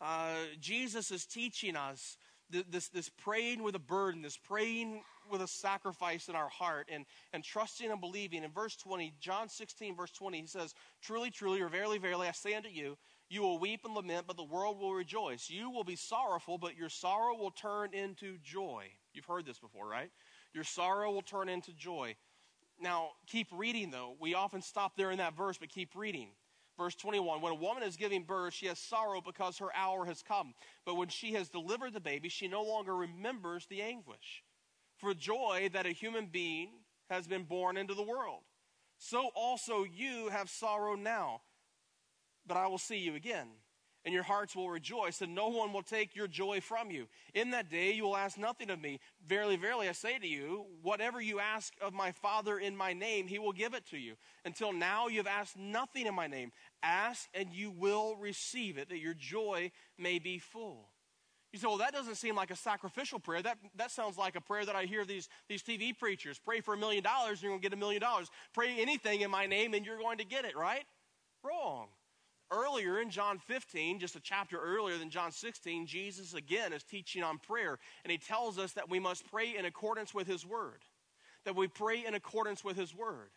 uh, 0.00 0.34
Jesus 0.60 1.10
is 1.10 1.24
teaching 1.24 1.76
us 1.76 2.18
this, 2.50 2.88
this 2.88 3.08
praying 3.08 3.62
with 3.62 3.74
a 3.74 3.80
burden, 3.80 4.22
this 4.22 4.36
praying 4.36 5.02
with 5.30 5.42
a 5.42 5.46
sacrifice 5.46 6.28
in 6.28 6.36
our 6.36 6.48
heart, 6.48 6.88
and, 6.90 7.04
and 7.32 7.42
trusting 7.44 7.90
and 7.90 8.00
believing. 8.00 8.44
In 8.44 8.50
verse 8.50 8.76
20, 8.76 9.14
John 9.20 9.48
16, 9.48 9.96
verse 9.96 10.10
20, 10.12 10.40
he 10.40 10.46
says, 10.46 10.74
Truly, 11.02 11.30
truly, 11.30 11.60
or 11.60 11.68
verily, 11.68 11.98
verily, 11.98 12.28
I 12.28 12.32
say 12.32 12.54
unto 12.54 12.68
you, 12.68 12.96
you 13.28 13.42
will 13.42 13.58
weep 13.58 13.80
and 13.84 13.94
lament, 13.94 14.26
but 14.26 14.36
the 14.36 14.44
world 14.44 14.78
will 14.78 14.94
rejoice. 14.94 15.50
You 15.50 15.70
will 15.70 15.84
be 15.84 15.96
sorrowful, 15.96 16.58
but 16.58 16.76
your 16.76 16.88
sorrow 16.88 17.36
will 17.36 17.50
turn 17.50 17.92
into 17.92 18.38
joy. 18.38 18.84
You've 19.12 19.24
heard 19.24 19.46
this 19.46 19.58
before, 19.58 19.88
right? 19.88 20.10
Your 20.54 20.64
sorrow 20.64 21.10
will 21.10 21.22
turn 21.22 21.48
into 21.48 21.72
joy. 21.72 22.14
Now, 22.80 23.10
keep 23.26 23.48
reading, 23.52 23.90
though. 23.90 24.16
We 24.20 24.34
often 24.34 24.62
stop 24.62 24.96
there 24.96 25.10
in 25.10 25.18
that 25.18 25.36
verse, 25.36 25.58
but 25.58 25.70
keep 25.70 25.96
reading. 25.96 26.28
Verse 26.76 26.94
21 26.94 27.40
When 27.40 27.52
a 27.52 27.56
woman 27.56 27.82
is 27.82 27.96
giving 27.96 28.22
birth, 28.22 28.54
she 28.54 28.66
has 28.66 28.78
sorrow 28.78 29.20
because 29.20 29.58
her 29.58 29.74
hour 29.74 30.04
has 30.04 30.22
come. 30.22 30.54
But 30.84 30.96
when 30.96 31.08
she 31.08 31.32
has 31.32 31.48
delivered 31.48 31.94
the 31.94 32.00
baby, 32.00 32.28
she 32.28 32.48
no 32.48 32.62
longer 32.62 32.94
remembers 32.94 33.66
the 33.66 33.82
anguish 33.82 34.44
for 34.98 35.14
joy 35.14 35.70
that 35.72 35.86
a 35.86 35.90
human 35.90 36.26
being 36.26 36.70
has 37.10 37.26
been 37.26 37.44
born 37.44 37.76
into 37.76 37.94
the 37.94 38.02
world. 38.02 38.40
So 38.98 39.30
also 39.34 39.84
you 39.84 40.28
have 40.30 40.48
sorrow 40.48 40.94
now, 40.94 41.42
but 42.46 42.56
I 42.56 42.66
will 42.66 42.78
see 42.78 42.98
you 42.98 43.14
again 43.14 43.48
and 44.06 44.14
your 44.14 44.22
hearts 44.22 44.54
will 44.54 44.70
rejoice, 44.70 45.20
and 45.20 45.34
no 45.34 45.48
one 45.48 45.72
will 45.72 45.82
take 45.82 46.14
your 46.14 46.28
joy 46.28 46.60
from 46.60 46.92
you. 46.92 47.08
In 47.34 47.50
that 47.50 47.68
day 47.68 47.92
you 47.92 48.04
will 48.04 48.16
ask 48.16 48.38
nothing 48.38 48.70
of 48.70 48.80
me. 48.80 49.00
Verily, 49.26 49.56
verily, 49.56 49.88
I 49.88 49.92
say 49.92 50.16
to 50.16 50.28
you, 50.28 50.64
whatever 50.80 51.20
you 51.20 51.40
ask 51.40 51.74
of 51.82 51.92
my 51.92 52.12
Father 52.12 52.56
in 52.56 52.76
my 52.76 52.92
name, 52.92 53.26
he 53.26 53.40
will 53.40 53.52
give 53.52 53.74
it 53.74 53.84
to 53.86 53.98
you. 53.98 54.14
Until 54.44 54.72
now 54.72 55.08
you 55.08 55.16
have 55.16 55.26
asked 55.26 55.58
nothing 55.58 56.06
in 56.06 56.14
my 56.14 56.28
name. 56.28 56.52
Ask, 56.84 57.28
and 57.34 57.52
you 57.52 57.72
will 57.72 58.14
receive 58.14 58.78
it, 58.78 58.90
that 58.90 59.00
your 59.00 59.12
joy 59.12 59.72
may 59.98 60.20
be 60.20 60.38
full. 60.38 60.88
You 61.56 61.60
say, 61.60 61.68
well, 61.68 61.78
that 61.78 61.94
doesn't 61.94 62.16
seem 62.16 62.36
like 62.36 62.50
a 62.50 62.54
sacrificial 62.54 63.18
prayer. 63.18 63.40
That, 63.40 63.56
that 63.76 63.90
sounds 63.90 64.18
like 64.18 64.36
a 64.36 64.42
prayer 64.42 64.66
that 64.66 64.76
I 64.76 64.84
hear 64.84 65.06
these, 65.06 65.26
these 65.48 65.62
TV 65.62 65.98
preachers. 65.98 66.38
Pray 66.38 66.60
for 66.60 66.74
a 66.74 66.76
million 66.76 67.02
dollars, 67.02 67.38
and 67.38 67.44
you're 67.44 67.52
going 67.52 67.62
to 67.62 67.68
get 67.70 67.72
a 67.72 67.80
million 67.80 68.02
dollars. 68.02 68.28
Pray 68.52 68.76
anything 68.78 69.22
in 69.22 69.30
my 69.30 69.46
name, 69.46 69.72
and 69.72 69.86
you're 69.86 69.96
going 69.96 70.18
to 70.18 70.26
get 70.26 70.44
it, 70.44 70.54
right? 70.54 70.84
Wrong. 71.42 71.86
Earlier 72.50 73.00
in 73.00 73.08
John 73.08 73.38
15, 73.38 74.00
just 74.00 74.16
a 74.16 74.20
chapter 74.20 74.58
earlier 74.60 74.98
than 74.98 75.08
John 75.08 75.32
16, 75.32 75.86
Jesus 75.86 76.34
again 76.34 76.74
is 76.74 76.82
teaching 76.82 77.22
on 77.22 77.38
prayer, 77.38 77.78
and 78.04 78.10
he 78.10 78.18
tells 78.18 78.58
us 78.58 78.72
that 78.72 78.90
we 78.90 79.00
must 79.00 79.24
pray 79.30 79.56
in 79.56 79.64
accordance 79.64 80.12
with 80.12 80.26
his 80.26 80.44
word. 80.44 80.82
That 81.46 81.56
we 81.56 81.68
pray 81.68 82.04
in 82.04 82.12
accordance 82.12 82.64
with 82.64 82.76
his 82.76 82.94
word. 82.94 83.30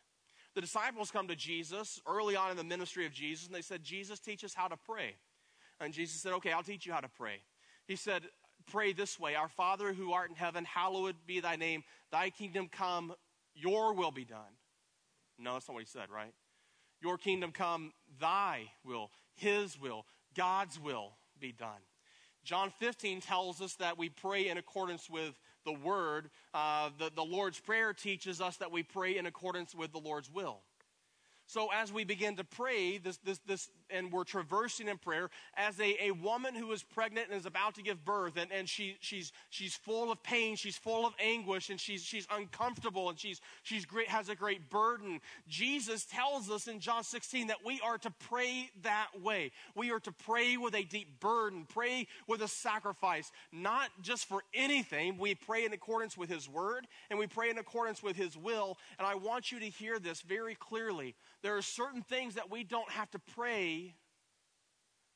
The 0.55 0.61
disciples 0.61 1.09
come 1.09 1.29
to 1.29 1.37
Jesus 1.37 2.01
early 2.05 2.35
on 2.35 2.51
in 2.51 2.57
the 2.57 2.65
ministry 2.65 3.05
of 3.05 3.13
Jesus, 3.13 3.45
and 3.45 3.55
they 3.55 3.61
said, 3.61 3.81
Jesus, 3.81 4.19
teach 4.19 4.43
us 4.43 4.53
how 4.53 4.67
to 4.67 4.75
pray. 4.75 5.15
And 5.79 5.93
Jesus 5.93 6.19
said, 6.19 6.33
Okay, 6.33 6.51
I'll 6.51 6.63
teach 6.63 6.85
you 6.85 6.91
how 6.91 6.99
to 6.99 7.07
pray. 7.07 7.43
He 7.89 7.95
said, 7.95 8.21
Pray 8.71 8.93
this 8.93 9.19
way 9.19 9.33
Our 9.33 9.49
Father 9.49 9.93
who 9.93 10.13
art 10.13 10.29
in 10.29 10.35
heaven, 10.35 10.63
hallowed 10.63 11.15
be 11.25 11.39
thy 11.39 11.55
name. 11.55 11.83
Thy 12.11 12.29
kingdom 12.29 12.69
come, 12.71 13.13
your 13.55 13.93
will 13.93 14.11
be 14.11 14.25
done. 14.25 14.53
No, 15.39 15.53
that's 15.53 15.67
not 15.67 15.73
what 15.73 15.83
he 15.83 15.89
said, 15.89 16.11
right? 16.13 16.33
Your 17.01 17.17
kingdom 17.17 17.51
come, 17.51 17.91
thy 18.21 18.65
will, 18.85 19.09
his 19.35 19.79
will, 19.79 20.05
God's 20.35 20.79
will 20.79 21.13
be 21.39 21.51
done. 21.51 21.81
John 22.43 22.71
15 22.79 23.21
tells 23.21 23.59
us 23.59 23.73
that 23.75 23.97
we 23.97 24.09
pray 24.09 24.49
in 24.49 24.57
accordance 24.57 25.09
with 25.09 25.39
the 25.65 25.73
word. 25.73 26.29
Uh, 26.53 26.89
the, 26.99 27.11
the 27.15 27.23
Lord's 27.23 27.59
Prayer 27.59 27.93
teaches 27.93 28.39
us 28.39 28.57
that 28.57 28.71
we 28.71 28.83
pray 28.83 29.17
in 29.17 29.25
accordance 29.25 29.73
with 29.73 29.91
the 29.91 29.99
Lord's 29.99 30.29
will. 30.29 30.61
So 31.49 31.69
as 31.73 31.91
we 31.91 32.03
begin 32.03 32.35
to 32.35 32.43
pray, 32.43 32.99
this, 32.99 33.17
this, 33.25 33.39
this, 33.47 33.69
and 33.89 34.11
we're 34.11 34.23
travailing 34.23 34.87
in 34.87 34.99
prayer, 34.99 35.31
as 35.57 35.79
a, 35.79 36.09
a 36.09 36.11
woman 36.11 36.53
who 36.53 36.71
is 36.73 36.83
pregnant 36.83 37.29
and 37.31 37.39
is 37.39 37.47
about 37.47 37.73
to 37.75 37.81
give 37.81 38.05
birth, 38.05 38.37
and, 38.37 38.51
and 38.51 38.69
she, 38.69 38.97
she's, 38.99 39.31
she's 39.49 39.73
full 39.73 40.11
of 40.11 40.21
pain, 40.21 40.55
she's 40.55 40.77
full 40.77 41.07
of 41.07 41.13
anguish, 41.19 41.71
and 41.71 41.79
she's, 41.79 42.03
she's 42.03 42.27
uncomfortable, 42.29 43.09
and 43.09 43.19
she's, 43.19 43.41
she's 43.63 43.83
great, 43.83 44.07
has 44.09 44.29
a 44.29 44.35
great 44.35 44.69
burden. 44.69 45.21
Jesus 45.47 46.05
tells 46.05 46.51
us 46.51 46.67
in 46.67 46.79
John 46.79 47.03
16 47.03 47.47
that 47.47 47.65
we 47.65 47.81
are 47.83 47.97
to 47.97 48.11
pray 48.29 48.69
that 48.83 49.07
way. 49.19 49.51
We 49.73 49.89
are 49.89 49.99
to 50.01 50.11
pray 50.11 50.55
with 50.55 50.75
a 50.75 50.83
deep 50.83 51.19
burden, 51.19 51.65
pray 51.67 52.05
with 52.27 52.43
a 52.43 52.47
sacrifice, 52.47 53.31
not 53.51 53.89
just 54.03 54.27
for 54.27 54.43
anything. 54.53 55.17
We 55.17 55.33
pray 55.33 55.65
in 55.65 55.73
accordance 55.73 56.15
with 56.15 56.29
His 56.29 56.47
word, 56.47 56.85
and 57.09 57.17
we 57.17 57.25
pray 57.25 57.49
in 57.49 57.57
accordance 57.57 58.03
with 58.03 58.17
His 58.17 58.37
will. 58.37 58.77
And 58.99 59.07
I 59.07 59.15
want 59.15 59.51
you 59.51 59.59
to 59.61 59.67
hear 59.67 59.97
this 59.97 60.21
very 60.21 60.53
clearly 60.53 61.15
there 61.41 61.57
are 61.57 61.61
certain 61.61 62.01
things 62.01 62.35
that 62.35 62.51
we 62.51 62.63
don't 62.63 62.89
have 62.91 63.09
to 63.11 63.19
pray, 63.19 63.95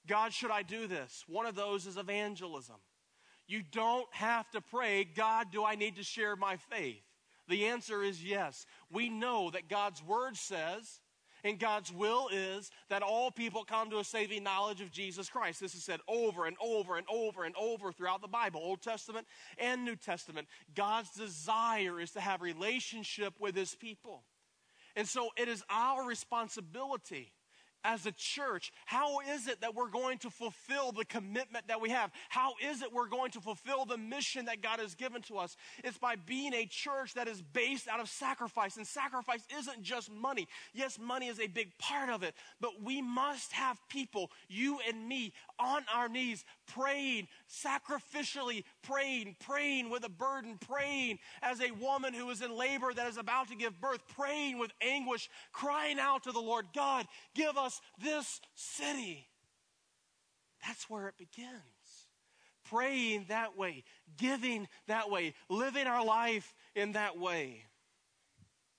God, 0.08 0.34
should 0.34 0.52
I 0.52 0.64
do 0.64 0.88
this? 0.88 1.24
One 1.28 1.46
of 1.46 1.56
those 1.56 1.86
is 1.86 1.98
evangelism. 1.98 2.78
You 3.48 3.62
don't 3.72 4.08
have 4.12 4.50
to 4.52 4.62
pray, 4.62 5.04
God, 5.04 5.48
do 5.52 5.66
I 5.66 5.76
need 5.76 5.98
to 5.98 6.04
share 6.04 6.36
my 6.36 6.58
faith? 6.58 7.04
The 7.50 7.66
answer 7.66 8.02
is 8.02 8.24
yes. 8.24 8.66
We 8.90 9.10
know 9.10 9.50
that 9.52 9.68
God's 9.68 10.02
word 10.02 10.38
says, 10.38 11.02
and 11.44 11.60
God's 11.60 11.92
will 11.92 12.30
is 12.32 12.72
that 12.90 13.02
all 13.02 13.30
people 13.30 13.66
come 13.66 13.90
to 13.90 14.00
a 14.00 14.04
saving 14.04 14.44
knowledge 14.44 14.80
of 14.80 14.92
Jesus 14.92 15.30
Christ. 15.30 15.60
This 15.60 15.76
is 15.76 15.84
said 15.84 16.00
over 16.08 16.46
and 16.46 16.56
over 16.62 16.96
and 16.96 17.06
over 17.12 17.44
and 17.44 17.54
over 17.58 17.92
throughout 17.92 18.22
the 18.22 18.30
Bible, 18.30 18.62
Old 18.64 18.82
Testament 18.82 19.28
and 19.58 19.84
New 19.84 19.98
Testament. 19.98 20.48
God's 20.74 21.12
desire 21.12 22.00
is 22.00 22.12
to 22.12 22.22
have 22.22 22.42
relationship 22.42 23.34
with 23.42 23.56
his 23.56 23.76
people. 23.76 24.24
And 24.96 25.08
so 25.08 25.30
it 25.38 25.48
is 25.48 25.64
our 25.70 26.06
responsibility 26.08 27.34
as 27.84 28.06
a 28.06 28.12
church, 28.12 28.72
how 28.86 29.20
is 29.20 29.48
it 29.48 29.62
that 29.62 29.76
we're 29.76 29.90
going 29.90 30.18
to 30.20 30.30
fulfill 30.30 30.92
the 30.92 31.06
commitment 31.06 31.68
that 31.68 31.82
we 31.82 31.90
have? 31.90 32.12
How 32.30 32.54
is 32.64 32.82
it 32.82 32.94
we're 32.94 33.08
going 33.08 33.32
to 33.32 33.42
fulfill 33.42 33.86
the 33.86 33.98
mission 33.98 34.46
that 34.46 34.62
God 34.62 34.80
has 34.80 34.96
given 34.96 35.22
to 35.24 35.38
us? 35.38 35.56
It's 35.84 35.98
by 35.98 36.16
being 36.16 36.54
a 36.54 36.66
church 36.66 37.14
that 37.16 37.28
is 37.28 37.42
based 37.42 37.88
out 37.88 38.00
of 38.00 38.10
sacrifice. 38.10 38.78
And 38.78 38.88
sacrifice 38.88 39.46
isn't 39.58 39.84
just 39.84 40.12
money. 40.12 40.48
Yes, 40.74 40.98
money 41.00 41.28
is 41.28 41.40
a 41.40 41.48
big 41.48 41.78
part 41.78 42.10
of 42.10 42.24
it, 42.24 42.34
but 42.60 42.82
we 42.82 43.02
must 43.02 43.52
have 43.54 43.80
people, 43.90 44.32
you 44.48 44.80
and 44.88 45.08
me, 45.08 45.34
on 45.60 45.84
our 45.94 46.10
knees, 46.10 46.46
praying, 46.68 47.28
sacrificially 47.50 48.64
praying, 48.84 49.36
praying 49.40 49.90
with 49.90 50.04
a 50.06 50.10
burden, 50.10 50.58
praying 50.68 51.20
as 51.42 51.62
a 51.62 51.72
woman 51.72 52.14
who 52.14 52.30
is 52.30 52.42
in 52.42 52.56
labor 52.56 52.94
that 52.94 53.08
is 53.08 53.18
about 53.18 53.48
to 53.50 53.56
give 53.56 53.80
birth, 53.80 54.02
praying 54.16 54.60
with 54.60 54.72
anguish, 54.82 55.30
crying 55.52 56.00
out 56.00 56.24
to 56.24 56.32
the 56.32 56.40
Lord, 56.40 56.68
God, 56.74 57.06
give 57.34 57.58
us 57.58 57.73
this 58.02 58.42
city. 58.56 59.28
That's 60.66 60.90
where 60.90 61.08
it 61.08 61.18
begins. 61.18 61.52
Praying 62.70 63.26
that 63.28 63.58
way, 63.58 63.84
giving 64.18 64.68
that 64.88 65.10
way, 65.10 65.34
living 65.50 65.86
our 65.86 66.04
life 66.04 66.56
in 66.76 66.94
that 66.94 67.18
way. 67.18 67.66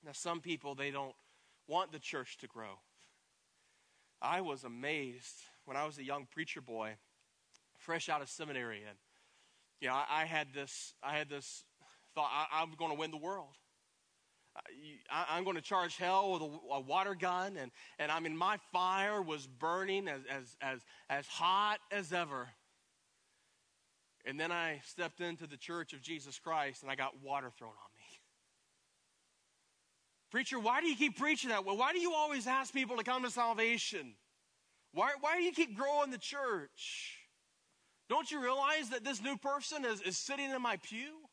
Now, 0.04 0.12
some 0.12 0.40
people, 0.40 0.74
they 0.74 0.90
don't 0.90 1.14
want 1.66 1.92
the 1.92 1.98
church 1.98 2.38
to 2.38 2.46
grow. 2.46 2.78
I 4.20 4.40
was 4.40 4.64
amazed 4.64 5.36
when 5.66 5.76
I 5.76 5.84
was 5.84 5.98
a 5.98 6.04
young 6.04 6.26
preacher 6.30 6.60
boy, 6.60 6.96
fresh 7.78 8.08
out 8.08 8.22
of 8.22 8.28
seminary, 8.28 8.82
and 8.88 8.96
you 9.80 9.88
know, 9.88 9.94
I, 9.94 10.22
I 10.22 10.24
had 10.24 10.48
this, 10.54 10.94
I 11.02 11.16
had 11.16 11.28
this 11.28 11.64
thought: 12.14 12.30
I, 12.32 12.62
I'm 12.62 12.72
going 12.72 12.90
to 12.90 12.98
win 12.98 13.10
the 13.10 13.18
world. 13.18 13.56
I, 15.10 15.38
am 15.38 15.44
going 15.44 15.56
to 15.56 15.62
charge 15.62 15.96
hell 15.96 16.32
with 16.32 16.42
a, 16.42 16.80
water 16.80 17.14
gun, 17.14 17.56
and, 17.56 17.70
and 17.98 18.10
I 18.10 18.20
mean, 18.20 18.36
my 18.36 18.58
fire 18.72 19.20
was 19.20 19.46
burning 19.46 20.08
as, 20.08 20.20
as, 20.30 20.56
as, 20.60 20.80
as 21.10 21.26
hot 21.26 21.80
as 21.90 22.12
ever. 22.12 22.48
And 24.24 24.40
then 24.40 24.50
I 24.50 24.80
stepped 24.84 25.20
into 25.20 25.46
the 25.46 25.56
church 25.56 25.92
of 25.92 26.00
Jesus 26.00 26.38
Christ 26.38 26.82
and 26.82 26.90
I 26.90 26.94
got 26.94 27.22
water 27.22 27.50
thrown 27.58 27.70
on 27.70 27.90
me. 27.94 28.04
Preacher, 30.30 30.58
why 30.58 30.80
do 30.80 30.86
you 30.86 30.96
keep 30.96 31.18
preaching 31.18 31.50
that 31.50 31.64
way? 31.64 31.76
Why 31.76 31.92
do 31.92 31.98
you 31.98 32.14
always 32.14 32.46
ask 32.46 32.72
people 32.72 32.96
to 32.96 33.04
come 33.04 33.22
to 33.24 33.30
salvation? 33.30 34.14
Why, 34.92 35.10
why 35.20 35.36
do 35.36 35.42
you 35.42 35.52
keep 35.52 35.76
growing 35.76 36.10
the 36.10 36.18
church? 36.18 37.18
Don't 38.08 38.30
you 38.30 38.42
realize 38.42 38.90
that 38.90 39.04
this 39.04 39.22
new 39.22 39.36
person 39.36 39.84
is, 39.84 40.00
is 40.00 40.16
sitting 40.16 40.50
in 40.50 40.62
my 40.62 40.78
pew? 40.78 41.23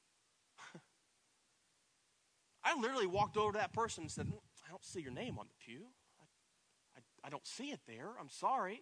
I 2.64 2.80
literally 2.80 3.08
walked 3.08 3.38
over 3.38 3.54
to 3.54 3.58
that 3.58 3.74
person 3.74 4.04
and 4.04 4.12
said, 4.12 4.28
mm, 4.28 4.40
I 4.66 4.70
don't 4.70 4.86
see 4.86 5.02
your 5.02 5.12
name 5.12 5.40
on 5.40 5.48
the 5.48 5.66
pew. 5.66 5.86
I, 6.20 6.98
I, 6.98 7.28
I 7.28 7.30
don't 7.30 7.46
see 7.46 7.72
it 7.72 7.80
there. 7.88 8.10
I'm 8.20 8.30
sorry. 8.30 8.82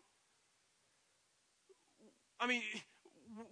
I 2.40 2.48
mean, 2.48 2.62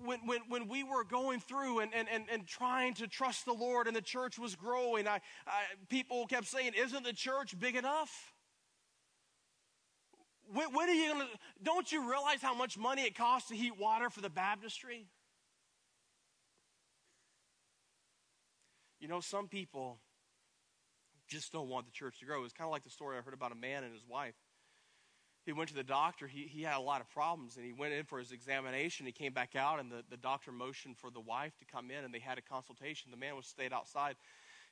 when, 0.03 0.19
when, 0.25 0.41
when 0.47 0.67
we 0.67 0.83
were 0.83 1.03
going 1.03 1.39
through 1.39 1.79
and, 1.79 1.93
and, 1.93 2.07
and, 2.11 2.25
and 2.31 2.47
trying 2.47 2.93
to 2.95 3.07
trust 3.07 3.45
the 3.45 3.53
Lord 3.53 3.87
and 3.87 3.95
the 3.95 4.01
church 4.01 4.39
was 4.39 4.55
growing, 4.55 5.07
I, 5.07 5.19
I 5.45 5.63
people 5.89 6.25
kept 6.27 6.47
saying, 6.47 6.73
Isn't 6.77 7.03
the 7.03 7.13
church 7.13 7.57
big 7.59 7.75
enough? 7.75 8.33
When, 10.53 10.73
when 10.73 10.89
are 10.89 10.93
you 10.93 11.13
to, 11.13 11.25
don't 11.61 11.91
you 11.91 12.09
realize 12.09 12.41
how 12.41 12.55
much 12.55 12.77
money 12.77 13.03
it 13.03 13.15
costs 13.15 13.49
to 13.49 13.55
heat 13.55 13.77
water 13.77 14.09
for 14.09 14.21
the 14.21 14.29
baptistry? 14.29 15.05
You 18.99 19.07
know, 19.07 19.19
some 19.19 19.47
people 19.47 19.99
just 21.27 21.51
don't 21.51 21.69
want 21.69 21.85
the 21.85 21.91
church 21.91 22.19
to 22.19 22.25
grow. 22.25 22.43
It's 22.43 22.53
kind 22.53 22.67
of 22.67 22.71
like 22.71 22.83
the 22.83 22.89
story 22.89 23.17
I 23.17 23.21
heard 23.21 23.33
about 23.33 23.51
a 23.51 23.55
man 23.55 23.83
and 23.83 23.93
his 23.93 24.03
wife. 24.07 24.35
He 25.45 25.53
went 25.53 25.69
to 25.69 25.75
the 25.75 25.83
doctor. 25.83 26.27
He, 26.27 26.41
he 26.41 26.63
had 26.63 26.75
a 26.75 26.81
lot 26.81 26.99
of 26.99 27.09
problems, 27.09 27.55
and 27.55 27.65
he 27.65 27.71
went 27.71 27.93
in 27.93 28.03
for 28.03 28.19
his 28.19 28.33
examination. 28.33 29.05
He 29.05 29.13
came 29.13 29.31
back 29.31 29.55
out, 29.55 29.79
and 29.79 29.89
the, 29.89 30.03
the 30.09 30.17
doctor 30.17 30.51
motioned 30.51 30.97
for 30.97 31.09
the 31.09 31.21
wife 31.21 31.57
to 31.59 31.65
come 31.65 31.89
in, 31.89 32.03
and 32.03 32.13
they 32.13 32.19
had 32.19 32.37
a 32.37 32.41
consultation. 32.41 33.11
The 33.11 33.17
man 33.17 33.35
was 33.37 33.47
stayed 33.47 33.71
outside. 33.71 34.17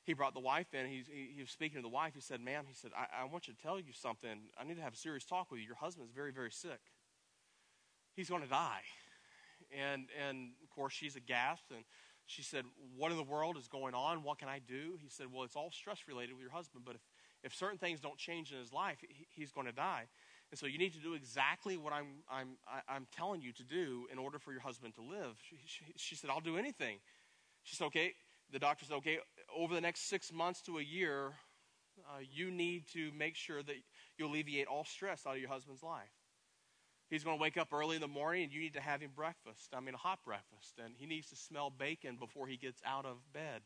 He 0.04 0.12
brought 0.12 0.34
the 0.34 0.40
wife 0.40 0.74
in. 0.74 0.86
He, 0.86 1.02
he, 1.10 1.30
he 1.36 1.40
was 1.40 1.50
speaking 1.50 1.78
to 1.78 1.82
the 1.82 1.88
wife. 1.88 2.12
He 2.14 2.20
said, 2.20 2.40
Ma'am, 2.40 2.64
he 2.68 2.74
said, 2.74 2.90
I, 2.96 3.22
I 3.22 3.24
want 3.24 3.48
you 3.48 3.54
to 3.54 3.62
tell 3.62 3.78
you 3.78 3.92
something. 3.92 4.38
I 4.58 4.64
need 4.64 4.76
to 4.76 4.82
have 4.82 4.92
a 4.92 4.96
serious 4.96 5.24
talk 5.24 5.50
with 5.50 5.60
you. 5.60 5.66
Your 5.66 5.76
husband 5.76 6.08
is 6.08 6.14
very, 6.14 6.30
very 6.30 6.52
sick. 6.52 6.80
He's 8.14 8.28
going 8.28 8.42
to 8.42 8.48
die. 8.48 8.82
And, 9.72 10.08
and 10.28 10.50
of 10.62 10.70
course, 10.70 10.92
she's 10.92 11.16
aghast, 11.16 11.64
and 11.74 11.84
she 12.26 12.42
said, 12.42 12.64
What 12.96 13.12
in 13.12 13.16
the 13.16 13.22
world 13.22 13.56
is 13.56 13.68
going 13.68 13.94
on? 13.94 14.22
What 14.22 14.38
can 14.38 14.48
I 14.48 14.58
do? 14.58 14.98
He 15.00 15.08
said, 15.08 15.26
Well, 15.32 15.44
it's 15.44 15.56
all 15.56 15.70
stress 15.70 16.00
related 16.08 16.32
with 16.34 16.42
your 16.42 16.50
husband, 16.50 16.84
but 16.84 16.96
if, 16.96 17.00
if 17.42 17.54
certain 17.54 17.78
things 17.78 18.00
don't 18.00 18.18
change 18.18 18.52
in 18.52 18.58
his 18.58 18.72
life, 18.72 18.98
he, 19.00 19.26
he's 19.30 19.52
going 19.52 19.66
to 19.66 19.72
die. 19.72 20.06
And 20.50 20.58
so 20.58 20.66
you 20.66 20.78
need 20.78 20.92
to 20.94 21.00
do 21.00 21.14
exactly 21.14 21.76
what 21.76 21.92
I'm, 21.92 22.22
I'm, 22.30 22.56
I'm 22.88 23.06
telling 23.16 23.42
you 23.42 23.52
to 23.52 23.64
do 23.64 24.06
in 24.12 24.18
order 24.18 24.38
for 24.38 24.52
your 24.52 24.60
husband 24.60 24.94
to 24.94 25.02
live. 25.02 25.38
She, 25.48 25.56
she, 25.64 25.84
she 25.96 26.14
said, 26.14 26.30
I'll 26.30 26.40
do 26.40 26.56
anything. 26.56 26.98
She 27.62 27.76
said, 27.76 27.86
Okay. 27.86 28.14
The 28.52 28.60
doctor 28.60 28.84
said, 28.84 28.94
Okay, 28.98 29.18
over 29.56 29.74
the 29.74 29.80
next 29.80 30.08
six 30.08 30.32
months 30.32 30.60
to 30.62 30.78
a 30.78 30.82
year, 30.82 31.32
uh, 32.08 32.20
you 32.30 32.50
need 32.50 32.86
to 32.92 33.10
make 33.12 33.34
sure 33.34 33.62
that 33.62 33.74
you 34.18 34.26
alleviate 34.26 34.66
all 34.66 34.84
stress 34.84 35.26
out 35.26 35.34
of 35.34 35.40
your 35.40 35.50
husband's 35.50 35.82
life. 35.82 36.10
He's 37.08 37.22
going 37.22 37.38
to 37.38 37.40
wake 37.40 37.56
up 37.56 37.72
early 37.72 37.96
in 37.96 38.02
the 38.02 38.08
morning 38.08 38.44
and 38.44 38.52
you 38.52 38.60
need 38.60 38.74
to 38.74 38.80
have 38.80 39.00
him 39.00 39.10
breakfast. 39.14 39.72
I 39.72 39.80
mean, 39.80 39.94
a 39.94 39.98
hot 39.98 40.18
breakfast. 40.24 40.74
And 40.84 40.94
he 40.96 41.06
needs 41.06 41.28
to 41.30 41.36
smell 41.36 41.70
bacon 41.70 42.16
before 42.16 42.46
he 42.46 42.56
gets 42.56 42.80
out 42.84 43.06
of 43.06 43.16
bed. 43.32 43.62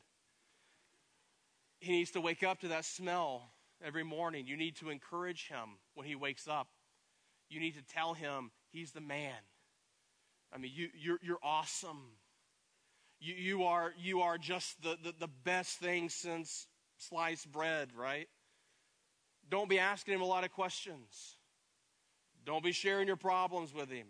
He 1.81 1.93
needs 1.93 2.11
to 2.11 2.21
wake 2.21 2.43
up 2.43 2.61
to 2.61 2.69
that 2.69 2.85
smell 2.85 3.53
every 3.83 4.05
morning. 4.05 4.47
You 4.47 4.57
need 4.57 4.77
to 4.77 4.91
encourage 4.91 5.49
him 5.49 5.79
when 5.95 6.07
he 6.07 6.15
wakes 6.15 6.47
up. 6.47 6.69
You 7.49 7.61
need 7.61 7.77
to 7.77 7.83
tell 7.83 8.13
him 8.13 8.51
he's 8.73 8.93
the 8.93 9.01
man. 9.01 9.35
I 10.53 10.59
mean, 10.59 10.73
you, 10.75 10.89
you're, 10.95 11.19
you're 11.23 11.39
awesome. 11.43 12.03
You, 13.21 13.35
you, 13.35 13.65
are, 13.65 13.93
you 13.99 14.21
are 14.21 14.37
just 14.37 14.83
the, 14.83 14.99
the, 15.03 15.15
the 15.19 15.29
best 15.45 15.79
thing 15.79 16.11
since 16.11 16.67
sliced 16.99 17.51
bread, 17.51 17.91
right? 17.97 18.29
Don't 19.49 19.69
be 19.69 19.79
asking 19.79 20.15
him 20.15 20.21
a 20.21 20.27
lot 20.27 20.45
of 20.45 20.53
questions. 20.53 21.37
Don't 22.45 22.65
be 22.65 22.73
sharing 22.73 23.07
your 23.07 23.17
problems 23.17 23.75
with 23.75 23.91
him. 23.91 24.07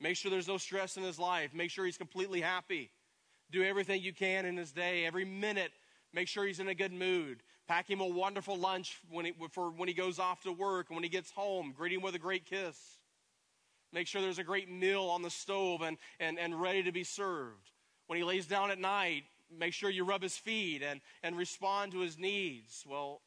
Make 0.00 0.16
sure 0.16 0.30
there's 0.30 0.48
no 0.48 0.58
stress 0.58 0.96
in 0.96 1.02
his 1.02 1.18
life. 1.18 1.54
Make 1.54 1.70
sure 1.70 1.84
he's 1.84 1.96
completely 1.96 2.40
happy. 2.40 2.90
Do 3.50 3.62
everything 3.62 4.02
you 4.02 4.12
can 4.12 4.44
in 4.44 4.56
his 4.56 4.72
day. 4.72 5.04
Every 5.06 5.24
minute, 5.24 5.72
make 6.12 6.26
sure 6.26 6.44
he's 6.44 6.58
in 6.58 6.68
a 6.68 6.74
good 6.74 6.92
mood. 6.92 7.42
Pack 7.68 7.88
him 7.88 8.00
a 8.00 8.06
wonderful 8.06 8.56
lunch 8.56 8.98
when 9.10 9.26
he, 9.26 9.32
for 9.52 9.70
when 9.70 9.88
he 9.88 9.94
goes 9.94 10.18
off 10.18 10.42
to 10.42 10.52
work 10.52 10.88
and 10.88 10.96
when 10.96 11.04
he 11.04 11.08
gets 11.08 11.30
home. 11.30 11.72
Greet 11.76 11.92
him 11.92 12.02
with 12.02 12.14
a 12.14 12.18
great 12.18 12.44
kiss. 12.44 12.98
Make 13.92 14.08
sure 14.08 14.20
there's 14.20 14.38
a 14.38 14.44
great 14.44 14.70
meal 14.70 15.04
on 15.04 15.22
the 15.22 15.30
stove 15.30 15.82
and, 15.82 15.98
and, 16.18 16.38
and 16.38 16.60
ready 16.60 16.82
to 16.82 16.92
be 16.92 17.04
served. 17.04 17.70
When 18.06 18.18
he 18.18 18.24
lays 18.24 18.46
down 18.46 18.70
at 18.70 18.78
night, 18.78 19.24
make 19.56 19.74
sure 19.74 19.90
you 19.90 20.04
rub 20.04 20.22
his 20.22 20.36
feet 20.36 20.82
and, 20.82 21.00
and 21.22 21.36
respond 21.36 21.92
to 21.92 22.00
his 22.00 22.18
needs. 22.18 22.84
Well, 22.88 23.20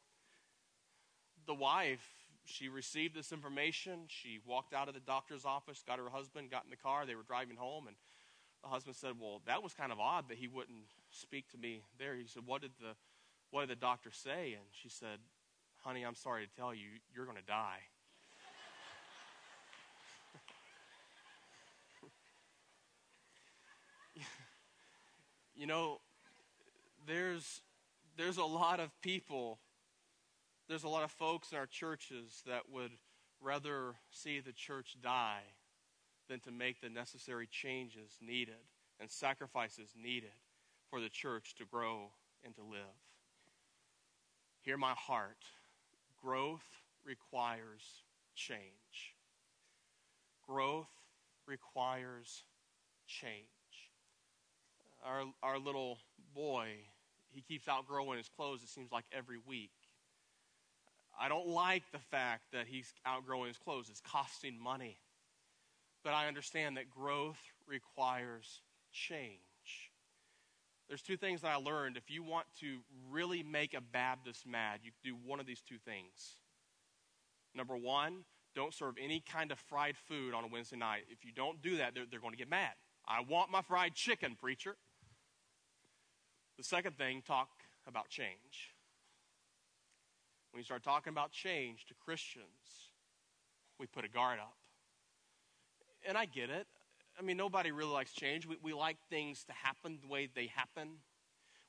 the 1.46 1.54
wife 1.54 2.15
she 2.46 2.68
received 2.68 3.14
this 3.14 3.32
information. 3.32 4.06
She 4.08 4.38
walked 4.44 4.72
out 4.72 4.88
of 4.88 4.94
the 4.94 5.00
doctor's 5.00 5.44
office, 5.44 5.82
got 5.86 5.98
her 5.98 6.08
husband, 6.08 6.50
got 6.50 6.64
in 6.64 6.70
the 6.70 6.76
car. 6.76 7.04
They 7.04 7.14
were 7.14 7.22
driving 7.22 7.56
home, 7.56 7.86
and 7.88 7.96
the 8.62 8.68
husband 8.68 8.96
said, 8.96 9.20
"Well, 9.20 9.42
that 9.46 9.62
was 9.62 9.74
kind 9.74 9.92
of 9.92 10.00
odd 10.00 10.28
that 10.28 10.38
he 10.38 10.48
wouldn't 10.48 10.86
speak 11.10 11.48
to 11.50 11.58
me 11.58 11.82
there." 11.98 12.14
He 12.14 12.26
said, 12.26 12.46
"What 12.46 12.62
did 12.62 12.72
the 12.80 12.96
what 13.50 13.60
did 13.62 13.70
the 13.70 13.76
doctor 13.76 14.10
say?" 14.10 14.54
And 14.54 14.64
she 14.72 14.88
said, 14.88 15.20
"Honey, 15.78 16.04
I'm 16.04 16.14
sorry 16.14 16.46
to 16.46 16.52
tell 16.54 16.72
you, 16.74 16.88
you're 17.14 17.26
going 17.26 17.36
to 17.36 17.42
die." 17.42 17.80
you 25.54 25.66
know, 25.66 26.00
there's 27.06 27.60
there's 28.16 28.38
a 28.38 28.44
lot 28.44 28.80
of 28.80 28.90
people 29.02 29.58
there's 30.68 30.84
a 30.84 30.88
lot 30.88 31.04
of 31.04 31.10
folks 31.10 31.52
in 31.52 31.58
our 31.58 31.66
churches 31.66 32.42
that 32.46 32.62
would 32.70 32.92
rather 33.40 33.94
see 34.10 34.40
the 34.40 34.52
church 34.52 34.96
die 35.02 35.42
than 36.28 36.40
to 36.40 36.50
make 36.50 36.80
the 36.80 36.88
necessary 36.88 37.46
changes 37.50 38.18
needed 38.20 38.54
and 39.00 39.10
sacrifices 39.10 39.94
needed 40.00 40.30
for 40.90 41.00
the 41.00 41.08
church 41.08 41.54
to 41.56 41.64
grow 41.64 42.10
and 42.44 42.54
to 42.56 42.62
live. 42.62 42.80
Hear 44.62 44.76
my 44.76 44.94
heart. 44.96 45.44
Growth 46.20 46.64
requires 47.04 48.02
change. 48.34 49.14
Growth 50.48 50.88
requires 51.46 52.42
change. 53.06 53.32
Our, 55.04 55.24
our 55.42 55.58
little 55.58 55.98
boy, 56.34 56.70
he 57.30 57.42
keeps 57.42 57.68
outgrowing 57.68 58.18
his 58.18 58.28
clothes, 58.28 58.62
it 58.62 58.68
seems 58.68 58.90
like 58.90 59.04
every 59.12 59.38
week. 59.46 59.70
I 61.18 61.28
don't 61.28 61.48
like 61.48 61.82
the 61.92 61.98
fact 61.98 62.42
that 62.52 62.66
he's 62.66 62.92
outgrowing 63.04 63.48
his 63.48 63.58
clothes. 63.58 63.88
It's 63.88 64.00
costing 64.00 64.58
money. 64.62 64.98
But 66.04 66.12
I 66.12 66.28
understand 66.28 66.76
that 66.76 66.90
growth 66.90 67.38
requires 67.66 68.60
change. 68.92 69.40
There's 70.88 71.02
two 71.02 71.16
things 71.16 71.40
that 71.40 71.50
I 71.50 71.56
learned. 71.56 71.96
If 71.96 72.10
you 72.10 72.22
want 72.22 72.46
to 72.60 72.78
really 73.10 73.42
make 73.42 73.74
a 73.74 73.80
Baptist 73.80 74.46
mad, 74.46 74.80
you 74.82 74.92
do 75.02 75.16
one 75.24 75.40
of 75.40 75.46
these 75.46 75.60
two 75.60 75.78
things. 75.78 76.36
Number 77.54 77.76
one, 77.76 78.24
don't 78.54 78.72
serve 78.72 78.94
any 79.02 79.20
kind 79.20 79.50
of 79.50 79.58
fried 79.58 79.96
food 79.96 80.32
on 80.32 80.44
a 80.44 80.46
Wednesday 80.46 80.76
night. 80.76 81.02
If 81.10 81.24
you 81.24 81.32
don't 81.32 81.60
do 81.60 81.78
that, 81.78 81.94
they're, 81.94 82.04
they're 82.08 82.20
going 82.20 82.32
to 82.32 82.38
get 82.38 82.48
mad. 82.48 82.72
I 83.06 83.20
want 83.28 83.50
my 83.50 83.62
fried 83.62 83.94
chicken, 83.94 84.36
preacher. 84.40 84.76
The 86.56 86.64
second 86.64 86.96
thing, 86.96 87.22
talk 87.26 87.48
about 87.86 88.08
change. 88.08 88.75
When 90.56 90.60
you 90.62 90.64
start 90.64 90.84
talking 90.84 91.10
about 91.10 91.32
change 91.32 91.84
to 91.88 91.94
Christians, 92.02 92.46
we 93.78 93.84
put 93.86 94.06
a 94.06 94.08
guard 94.08 94.38
up. 94.38 94.56
And 96.08 96.16
I 96.16 96.24
get 96.24 96.48
it. 96.48 96.66
I 97.18 97.22
mean, 97.22 97.36
nobody 97.36 97.72
really 97.72 97.90
likes 97.90 98.10
change. 98.14 98.46
We, 98.46 98.56
we 98.62 98.72
like 98.72 98.96
things 99.10 99.44
to 99.48 99.52
happen 99.52 99.98
the 100.00 100.08
way 100.08 100.30
they 100.34 100.46
happen. 100.46 100.92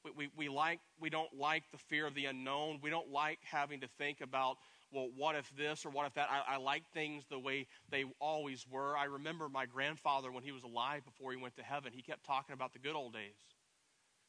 We, 0.05 0.11
we, 0.11 0.29
we, 0.37 0.47
like, 0.47 0.79
we 1.01 1.09
don't 1.09 1.37
like 1.37 1.69
the 1.69 1.77
fear 1.77 2.07
of 2.07 2.15
the 2.15 2.27
unknown. 2.27 2.79
We 2.81 2.89
don't 2.89 3.11
like 3.11 3.39
having 3.43 3.81
to 3.81 3.89
think 3.97 4.21
about, 4.21 4.55
well, 4.89 5.09
what 5.17 5.35
if 5.35 5.51
this 5.57 5.85
or 5.85 5.89
what 5.89 6.05
if 6.05 6.13
that? 6.13 6.29
I, 6.31 6.53
I 6.53 6.55
like 6.55 6.83
things 6.93 7.25
the 7.29 7.39
way 7.39 7.67
they 7.89 8.05
always 8.21 8.65
were. 8.71 8.95
I 8.95 9.03
remember 9.03 9.49
my 9.49 9.65
grandfather 9.65 10.31
when 10.31 10.43
he 10.43 10.53
was 10.53 10.63
alive 10.63 11.03
before 11.03 11.31
he 11.31 11.37
went 11.37 11.57
to 11.57 11.61
heaven, 11.61 11.91
he 11.93 12.01
kept 12.01 12.25
talking 12.25 12.53
about 12.53 12.71
the 12.71 12.79
good 12.79 12.95
old 12.95 13.11
days 13.11 13.56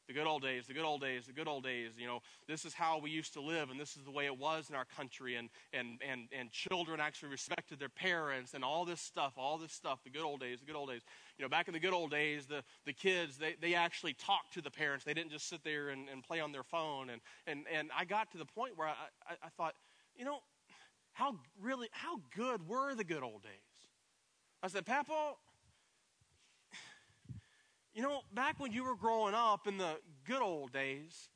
the 0.09 0.13
good 0.15 0.25
old 0.25 0.41
days, 0.41 0.65
the 0.65 0.73
good 0.73 0.85
old 0.85 1.01
days, 1.01 1.27
the 1.27 1.33
good 1.33 1.47
old 1.47 1.63
days. 1.63 1.91
You 1.95 2.07
know, 2.07 2.21
this 2.47 2.65
is 2.65 2.73
how 2.73 2.97
we 2.97 3.11
used 3.11 3.31
to 3.33 3.41
live, 3.41 3.69
and 3.69 3.79
this 3.79 3.95
is 3.95 4.03
the 4.03 4.11
way 4.11 4.25
it 4.25 4.35
was 4.35 4.67
in 4.67 4.75
our 4.75 4.83
country. 4.83 5.35
And, 5.35 5.49
and, 5.71 6.01
and, 6.01 6.27
and 6.37 6.51
children 6.51 6.99
actually 6.99 7.29
respected 7.29 7.79
their 7.79 7.89
parents, 7.89 8.55
and 8.55 8.63
all 8.63 8.85
this 8.85 9.01
stuff, 9.01 9.33
all 9.37 9.59
this 9.59 9.71
stuff, 9.71 9.99
the 10.03 10.09
good 10.09 10.23
old 10.23 10.39
days, 10.39 10.61
the 10.61 10.65
good 10.65 10.75
old 10.75 10.89
days. 10.89 11.03
You 11.37 11.45
know, 11.45 11.49
back 11.49 11.67
in 11.67 11.75
the 11.75 11.79
good 11.79 11.93
old 11.93 12.09
days, 12.09 12.47
the, 12.47 12.63
the 12.87 12.93
kids, 12.93 13.37
they, 13.37 13.55
they 13.61 13.75
actually 13.75 14.13
talked 14.13 14.51
to 14.55 14.61
the 14.61 14.71
parents. 14.71 15.05
They 15.05 15.13
didn't 15.13 15.29
just 15.29 15.47
sit 15.47 15.63
there 15.63 15.89
and, 15.89 16.09
and 16.09 16.23
play 16.23 16.39
on 16.39 16.51
their 16.51 16.63
phone. 16.63 17.11
And, 17.11 17.21
and, 17.45 17.65
and 17.71 17.91
I 17.95 18.03
got 18.03 18.31
to 18.31 18.39
the 18.39 18.45
point 18.45 18.73
where 18.77 18.87
I, 18.87 18.95
I, 19.27 19.33
I 19.43 19.49
thought, 19.57 19.75
you 20.15 20.25
know, 20.25 20.39
how 21.13 21.35
really, 21.61 21.87
how 21.91 22.19
good 22.35 22.67
were 22.67 22.95
the 22.95 23.03
good 23.03 23.21
old 23.21 23.43
days? 23.43 23.51
I 24.63 24.69
said, 24.69 24.87
Papa, 24.87 25.35
you 27.99 28.05
know, 28.05 28.21
back 28.33 28.61
when 28.61 28.71
you 28.71 28.85
were 28.85 28.95
growing 28.95 29.33
up 29.33 29.67
in 29.67 29.77
the 29.77 29.97
good 30.25 30.41
old 30.41 30.71
days, 30.71 31.27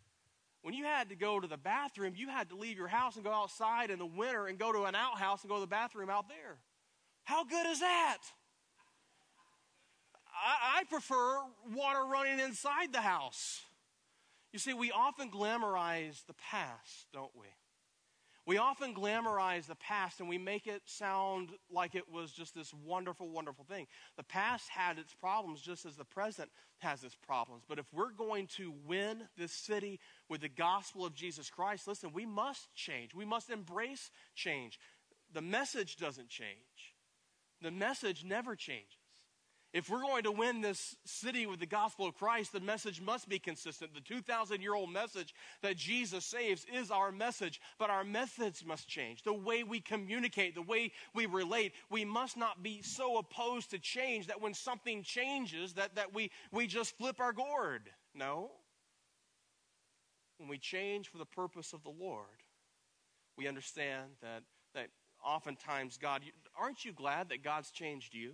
when 0.62 0.73
you 0.73 0.86
had 0.86 1.10
to 1.10 1.15
go 1.15 1.41
to 1.41 1.45
the 1.45 1.58
bathroom, 1.58 2.13
you 2.15 2.30
had 2.30 2.47
to 2.52 2.56
leave 2.56 2.78
your 2.78 2.88
house 2.88 3.17
and 3.17 3.26
go 3.26 3.34
outside 3.34 3.89
in 3.89 3.99
the 3.99 4.06
winter 4.06 4.47
and 4.47 4.58
go 4.58 4.71
to 4.71 4.84
an 4.84 4.95
outhouse 4.95 5.41
and 5.41 5.49
go 5.49 5.56
to 5.56 5.60
the 5.60 5.67
bathroom 5.67 6.10
out 6.10 6.30
there. 6.30 6.60
How 7.26 7.43
good 7.43 7.65
is 7.65 7.82
that? 7.82 8.19
I, 10.26 10.80
I 10.80 10.84
prefer 10.86 11.41
water 11.76 12.06
running 12.10 12.39
inside 12.39 12.93
the 12.93 13.02
house. 13.02 13.63
You 14.54 14.60
see, 14.60 14.73
we 14.73 14.89
often 14.89 15.30
glamorize 15.30 16.26
the 16.28 16.36
past, 16.49 17.08
don't 17.12 17.36
we? 17.38 17.47
We 18.45 18.58
often 18.58 18.93
glamorize 18.93 19.67
the 19.67 19.75
past 19.75 20.19
and 20.19 20.27
we 20.27 20.38
make 20.38 20.67
it 20.67 20.82
sound 20.86 21.51
like 21.71 21.95
it 21.95 22.12
was 22.12 22.32
just 22.32 22.53
this 22.53 22.73
wonderful, 22.73 23.29
wonderful 23.29 23.63
thing. 23.63 23.88
The 24.17 24.23
past 24.23 24.67
had 24.69 24.99
its 24.99 25.13
problems 25.13 25.62
just 25.62 25.86
as 25.86 25.95
the 25.95 26.03
present 26.03 26.51
has 26.79 27.06
its 27.06 27.15
problems. 27.15 27.63
But 27.67 27.79
if 27.79 27.86
we're 27.93 28.12
going 28.12 28.47
to 28.58 28.73
win 28.86 29.23
this 29.38 29.53
city 29.53 29.99
with 30.27 30.41
the 30.41 30.49
gospel 30.49 31.06
of 31.06 31.13
Jesus 31.13 31.49
Christ, 31.49 31.88
listen, 31.88 32.12
we 32.12 32.25
must 32.25 32.73
change. 32.75 33.15
We 33.15 33.25
must 33.25 33.49
embrace 33.49 34.12
change. 34.36 34.77
The 35.32 35.41
message 35.41 35.95
doesn't 35.95 36.29
change, 36.29 36.95
the 37.62 37.71
message 37.71 38.23
never 38.23 38.56
changes. 38.56 39.03
If 39.74 39.90
we're 39.90 40.02
going 40.02 40.24
to 40.24 40.32
win 40.32 40.62
this 40.62 40.96
city 41.04 41.48
with 41.48 41.60
the 41.60 41.66
gospel 41.66 42.06
of 42.06 42.14
Christ, 42.14 42.54
the 42.54 42.60
message 42.60 43.02
must 43.02 43.28
be 43.28 43.40
consistent. 43.40 43.96
The 43.96 44.02
2,000 44.02 44.62
year 44.62 44.76
old 44.76 44.92
message 44.92 45.34
that 45.64 45.78
Jesus 45.78 46.26
saves 46.26 46.68
is 46.72 46.92
our 46.92 47.12
message, 47.12 47.60
but 47.80 47.90
our 47.90 48.04
methods 48.04 48.64
must 48.64 48.88
change. 48.88 49.24
The 49.24 49.34
way 49.34 49.64
we 49.64 49.80
communicate, 49.80 50.54
the 50.54 50.62
way 50.62 50.92
we 51.16 51.26
relate, 51.26 51.74
we 51.90 52.06
must 52.06 52.38
not 52.38 52.62
be 52.62 52.84
so 52.84 53.18
opposed 53.18 53.72
to 53.72 53.80
change 53.80 54.28
that 54.28 54.40
when 54.40 54.54
something 54.54 55.02
changes 55.02 55.74
that, 55.74 55.96
that 55.96 56.14
we, 56.14 56.30
we 56.52 56.68
just 56.68 56.96
flip 56.96 57.20
our 57.20 57.34
gourd. 57.34 57.90
No. 58.14 58.52
When 60.38 60.50
we 60.50 60.60
change 60.60 61.08
for 61.08 61.18
the 61.18 61.26
purpose 61.26 61.74
of 61.74 61.82
the 61.84 61.90
Lord, 61.90 62.44
we 63.40 63.48
understand 63.48 64.12
that, 64.22 64.44
that 64.76 64.90
oftentimes 65.26 65.98
God, 65.98 66.22
aren't 66.56 66.86
you 66.86 66.94
glad 66.94 67.30
that 67.30 67.44
God's 67.44 67.72
changed 67.72 68.14
you? 68.14 68.34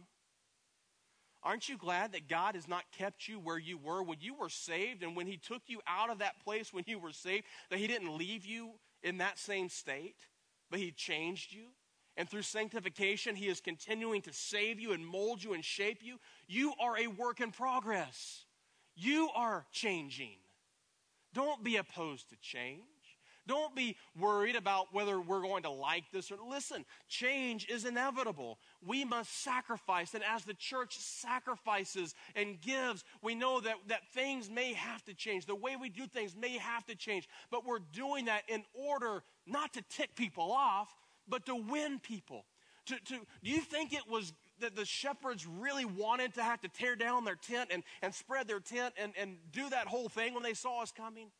Aren't 1.43 1.69
you 1.69 1.77
glad 1.77 2.11
that 2.11 2.27
God 2.27 2.55
has 2.55 2.67
not 2.67 2.83
kept 2.97 3.27
you 3.27 3.39
where 3.39 3.57
you 3.57 3.77
were 3.77 4.03
when 4.03 4.17
you 4.19 4.33
were 4.33 4.49
saved 4.49 5.03
and 5.03 5.15
when 5.15 5.27
He 5.27 5.37
took 5.37 5.61
you 5.67 5.81
out 5.87 6.09
of 6.09 6.19
that 6.19 6.43
place 6.43 6.73
when 6.73 6.83
you 6.85 6.99
were 6.99 7.13
saved, 7.13 7.45
that 7.69 7.79
He 7.79 7.87
didn't 7.87 8.17
leave 8.17 8.45
you 8.45 8.71
in 9.03 9.19
that 9.19 9.39
same 9.39 9.69
state, 9.69 10.17
but 10.69 10.79
He 10.79 10.91
changed 10.91 11.53
you? 11.53 11.67
And 12.17 12.29
through 12.29 12.41
sanctification, 12.41 13.35
He 13.35 13.47
is 13.47 13.61
continuing 13.61 14.21
to 14.23 14.33
save 14.33 14.79
you 14.79 14.91
and 14.91 15.05
mold 15.05 15.41
you 15.41 15.53
and 15.53 15.63
shape 15.63 15.99
you. 16.01 16.19
You 16.47 16.73
are 16.81 16.97
a 16.97 17.07
work 17.07 17.39
in 17.39 17.51
progress. 17.51 18.45
You 18.95 19.29
are 19.33 19.65
changing. 19.71 20.39
Don't 21.33 21.63
be 21.63 21.77
opposed 21.77 22.29
to 22.31 22.35
change. 22.41 22.83
Don't 23.49 23.75
be 23.75 23.97
worried 24.17 24.55
about 24.55 24.93
whether 24.93 25.19
we're 25.19 25.41
going 25.41 25.63
to 25.63 25.71
like 25.71 26.03
this 26.13 26.31
or 26.31 26.37
listen. 26.47 26.85
Change 27.07 27.67
is 27.67 27.83
inevitable. 27.83 28.59
We 28.85 29.03
must 29.03 29.41
sacrifice. 29.41 30.13
And 30.13 30.23
as 30.23 30.45
the 30.45 30.53
church 30.53 30.95
sacrifices 30.99 32.13
and 32.35 32.61
gives, 32.61 33.03
we 33.23 33.33
know 33.33 33.59
that, 33.59 33.77
that 33.87 34.07
things 34.13 34.51
may 34.51 34.73
have 34.73 35.03
to 35.05 35.15
change. 35.15 35.47
The 35.47 35.55
way 35.55 35.75
we 35.75 35.89
do 35.89 36.05
things 36.05 36.35
may 36.39 36.59
have 36.59 36.85
to 36.85 36.95
change. 36.95 37.27
But 37.49 37.65
we're 37.65 37.79
doing 37.91 38.25
that 38.25 38.43
in 38.47 38.63
order 38.75 39.23
not 39.47 39.73
to 39.73 39.81
tick 39.89 40.15
people 40.15 40.51
off, 40.51 40.89
but 41.27 41.47
to 41.47 41.55
win 41.55 41.97
people. 41.97 42.45
To, 42.85 42.99
to, 42.99 43.15
do 43.43 43.49
you 43.49 43.61
think 43.61 43.93
it 43.93 44.07
was 44.07 44.31
that 44.59 44.75
the 44.75 44.85
shepherds 44.85 45.47
really 45.47 45.85
wanted 45.85 46.35
to 46.35 46.43
have 46.43 46.61
to 46.61 46.67
tear 46.67 46.95
down 46.95 47.25
their 47.25 47.35
tent 47.35 47.71
and, 47.73 47.81
and 48.03 48.13
spread 48.13 48.47
their 48.47 48.59
tent 48.59 48.93
and, 49.01 49.13
and 49.19 49.37
do 49.51 49.71
that 49.71 49.87
whole 49.87 50.07
thing 50.07 50.35
when 50.35 50.43
they 50.43 50.53
saw 50.53 50.83
us 50.83 50.91
coming? 50.91 51.31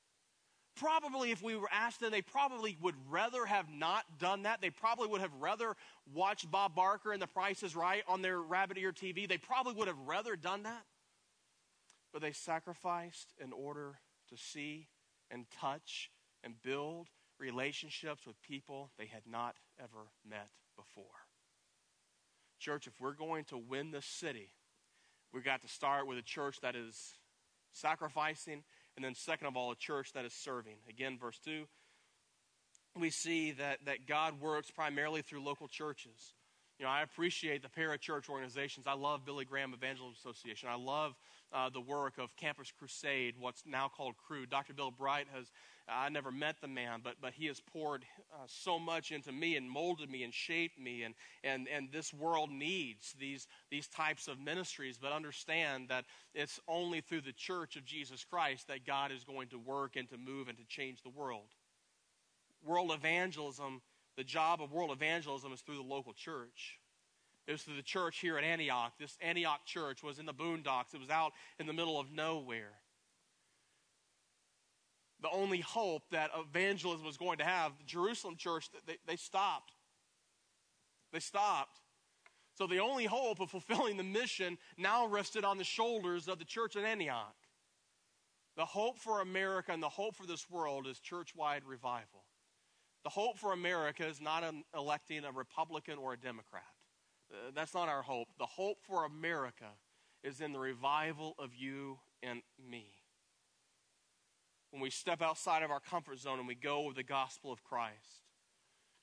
Probably, 0.79 1.31
if 1.31 1.43
we 1.43 1.55
were 1.55 1.69
asked 1.71 1.99
them, 1.99 2.11
they 2.11 2.21
probably 2.21 2.77
would 2.81 2.95
rather 3.09 3.45
have 3.45 3.69
not 3.69 4.05
done 4.17 4.43
that. 4.43 4.61
They 4.61 4.69
probably 4.69 5.07
would 5.07 5.21
have 5.21 5.33
rather 5.39 5.75
watched 6.13 6.49
Bob 6.49 6.75
Barker 6.75 7.11
and 7.11 7.21
The 7.21 7.27
Price 7.27 7.63
is 7.63 7.75
Right 7.75 8.03
on 8.07 8.21
their 8.21 8.39
rabbit 8.41 8.77
ear 8.77 8.91
TV. 8.91 9.27
They 9.27 9.37
probably 9.37 9.73
would 9.73 9.87
have 9.87 9.99
rather 10.05 10.35
done 10.35 10.63
that. 10.63 10.83
But 12.11 12.21
they 12.21 12.31
sacrificed 12.31 13.33
in 13.43 13.53
order 13.53 13.99
to 14.29 14.37
see 14.37 14.87
and 15.29 15.45
touch 15.59 16.09
and 16.43 16.55
build 16.61 17.07
relationships 17.39 18.25
with 18.25 18.41
people 18.41 18.91
they 18.97 19.05
had 19.05 19.23
not 19.29 19.55
ever 19.79 20.07
met 20.27 20.49
before. 20.75 21.05
Church, 22.59 22.87
if 22.87 22.99
we're 22.99 23.13
going 23.13 23.45
to 23.45 23.57
win 23.57 23.91
this 23.91 24.05
city, 24.05 24.51
we've 25.33 25.45
got 25.45 25.61
to 25.61 25.67
start 25.67 26.07
with 26.07 26.17
a 26.17 26.23
church 26.23 26.59
that 26.61 26.75
is 26.75 27.13
sacrificing 27.71 28.63
and 28.99 29.05
then, 29.05 29.15
second 29.15 29.47
of 29.47 29.55
all, 29.55 29.71
a 29.71 29.77
church 29.77 30.11
that 30.11 30.25
is 30.25 30.33
serving. 30.33 30.75
Again, 30.89 31.17
verse 31.17 31.39
2, 31.45 31.63
we 32.99 33.09
see 33.09 33.51
that, 33.51 33.77
that 33.85 34.05
God 34.05 34.41
works 34.41 34.69
primarily 34.71 35.21
through 35.21 35.41
local 35.41 35.69
churches. 35.69 36.33
You 36.77 36.83
know, 36.83 36.91
I 36.91 37.01
appreciate 37.01 37.61
the 37.61 37.69
parachurch 37.69 38.27
organizations. 38.27 38.87
I 38.87 38.95
love 38.95 39.25
Billy 39.25 39.45
Graham 39.45 39.73
Evangelism 39.73 40.15
Association. 40.19 40.67
I 40.67 40.75
love 40.75 41.15
uh, 41.53 41.69
the 41.69 41.81
work 41.81 42.17
of 42.17 42.35
Campus 42.35 42.71
Crusade, 42.77 43.35
what's 43.39 43.63
now 43.65 43.87
called 43.87 44.15
Cru. 44.17 44.45
Dr. 44.45 44.73
Bill 44.73 44.91
Bright 44.91 45.27
has 45.33 45.51
I 45.91 46.09
never 46.09 46.31
met 46.31 46.57
the 46.61 46.67
man, 46.67 47.01
but, 47.03 47.15
but 47.21 47.33
he 47.33 47.47
has 47.47 47.59
poured 47.59 48.05
uh, 48.33 48.45
so 48.47 48.79
much 48.79 49.11
into 49.11 49.31
me 49.31 49.55
and 49.55 49.69
molded 49.69 50.09
me 50.09 50.23
and 50.23 50.33
shaped 50.33 50.79
me. 50.79 51.03
And, 51.03 51.15
and, 51.43 51.67
and 51.67 51.91
this 51.91 52.13
world 52.13 52.51
needs 52.51 53.13
these, 53.19 53.47
these 53.69 53.87
types 53.87 54.27
of 54.27 54.39
ministries, 54.39 54.97
but 55.01 55.11
understand 55.11 55.89
that 55.89 56.05
it's 56.33 56.59
only 56.67 57.01
through 57.01 57.21
the 57.21 57.33
church 57.33 57.75
of 57.75 57.85
Jesus 57.85 58.23
Christ 58.23 58.67
that 58.67 58.85
God 58.85 59.11
is 59.11 59.23
going 59.23 59.47
to 59.49 59.57
work 59.57 59.95
and 59.95 60.07
to 60.09 60.17
move 60.17 60.47
and 60.47 60.57
to 60.57 60.65
change 60.65 61.01
the 61.01 61.09
world. 61.09 61.47
World 62.63 62.91
evangelism, 62.91 63.81
the 64.17 64.23
job 64.23 64.61
of 64.61 64.71
world 64.71 64.91
evangelism 64.91 65.53
is 65.53 65.61
through 65.61 65.77
the 65.77 65.81
local 65.81 66.13
church. 66.13 66.78
It 67.49 67.53
was 67.53 67.63
through 67.63 67.75
the 67.75 67.81
church 67.81 68.19
here 68.19 68.37
at 68.37 68.45
Antioch. 68.45 68.93
This 68.97 69.17
Antioch 69.21 69.65
church 69.65 70.03
was 70.03 70.19
in 70.19 70.25
the 70.25 70.33
boondocks, 70.33 70.93
it 70.93 71.01
was 71.01 71.09
out 71.09 71.33
in 71.59 71.67
the 71.67 71.73
middle 71.73 71.99
of 71.99 72.11
nowhere 72.11 72.79
the 75.21 75.29
only 75.29 75.59
hope 75.59 76.03
that 76.11 76.31
evangelism 76.37 77.05
was 77.05 77.17
going 77.17 77.39
to 77.39 77.43
have, 77.43 77.77
the 77.77 77.83
Jerusalem 77.83 78.35
church, 78.37 78.69
they, 78.85 78.97
they 79.05 79.15
stopped. 79.15 79.73
They 81.11 81.19
stopped. 81.19 81.81
So 82.57 82.67
the 82.67 82.79
only 82.79 83.05
hope 83.05 83.39
of 83.39 83.49
fulfilling 83.49 83.97
the 83.97 84.03
mission 84.03 84.57
now 84.77 85.07
rested 85.07 85.43
on 85.43 85.57
the 85.57 85.63
shoulders 85.63 86.27
of 86.27 86.39
the 86.39 86.45
church 86.45 86.75
in 86.75 86.85
Antioch. 86.85 87.35
The 88.55 88.65
hope 88.65 88.97
for 88.97 89.21
America 89.21 89.71
and 89.71 89.81
the 89.81 89.89
hope 89.89 90.15
for 90.15 90.25
this 90.25 90.49
world 90.49 90.87
is 90.87 90.99
church 90.99 91.33
wide 91.35 91.63
revival. 91.65 92.25
The 93.03 93.09
hope 93.09 93.37
for 93.37 93.53
America 93.53 94.05
is 94.05 94.19
not 94.19 94.43
electing 94.75 95.23
a 95.23 95.31
Republican 95.31 95.97
or 95.97 96.13
a 96.13 96.17
Democrat. 96.17 96.63
Uh, 97.31 97.51
that's 97.53 97.73
not 97.73 97.89
our 97.89 98.01
hope. 98.01 98.27
The 98.37 98.45
hope 98.45 98.77
for 98.87 99.05
America 99.05 99.69
is 100.23 100.41
in 100.41 100.53
the 100.53 100.59
revival 100.59 101.35
of 101.39 101.55
you 101.55 101.99
and 102.23 102.41
me 102.69 102.87
when 104.71 104.81
we 104.81 104.89
step 104.89 105.21
outside 105.21 105.63
of 105.63 105.71
our 105.71 105.79
comfort 105.79 106.19
zone 106.19 106.39
and 106.39 106.47
we 106.47 106.55
go 106.55 106.81
with 106.81 106.95
the 106.95 107.03
gospel 107.03 107.51
of 107.51 107.63
Christ. 107.63 108.23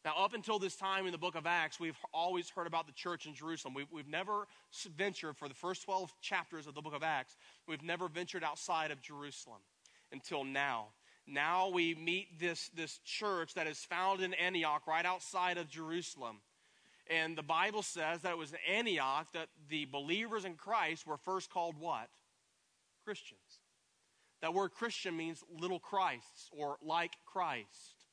Now, 0.05 0.15
up 0.19 0.35
until 0.35 0.61
this 0.61 0.77
time 0.77 1.07
in 1.07 1.13
the 1.13 1.19
book 1.19 1.35
of 1.35 1.47
Acts, 1.47 1.81
we've 1.81 1.97
always 2.15 2.49
heard 2.49 2.69
about 2.69 2.87
the 2.87 2.93
church 2.93 3.27
in 3.27 3.35
Jerusalem. 3.35 3.75
We've, 3.75 3.91
we've 3.91 4.07
never 4.07 4.47
ventured, 4.97 5.37
for 5.37 5.49
the 5.49 5.55
first 5.55 5.85
12 5.85 6.13
chapters 6.21 6.69
of 6.69 6.75
the 6.75 6.81
book 6.81 6.95
of 6.95 7.03
Acts, 7.03 7.35
we've 7.67 7.83
never 7.83 8.07
ventured 8.07 8.45
outside 8.45 8.93
of 8.93 9.03
Jerusalem 9.03 9.59
until 10.13 10.45
now. 10.45 10.87
Now 11.27 11.71
we 11.71 11.97
meet 11.97 12.39
this, 12.39 12.71
this 12.77 13.01
church 13.05 13.55
that 13.55 13.67
is 13.67 13.79
found 13.79 14.21
in 14.21 14.33
Antioch, 14.35 14.87
right 14.87 15.05
outside 15.05 15.59
of 15.59 15.69
Jerusalem. 15.69 16.37
And 17.09 17.37
the 17.37 17.43
Bible 17.43 17.83
says 17.83 18.23
that 18.23 18.33
it 18.33 18.39
was 18.39 18.53
in 18.53 18.59
Antioch 18.75 19.29
that 19.33 19.49
the 19.69 19.85
believers 19.85 20.45
in 20.45 20.55
Christ 20.55 21.07
were 21.07 21.17
first 21.17 21.51
called 21.51 21.77
what? 21.79 22.09
Christians. 23.05 23.61
That 24.43 24.55
word 24.55 24.73
Christian 24.73 25.17
means 25.17 25.43
little 25.61 25.79
Christs 25.79 26.51
or 26.51 26.77
like 26.83 27.13
Christ. 27.25 28.05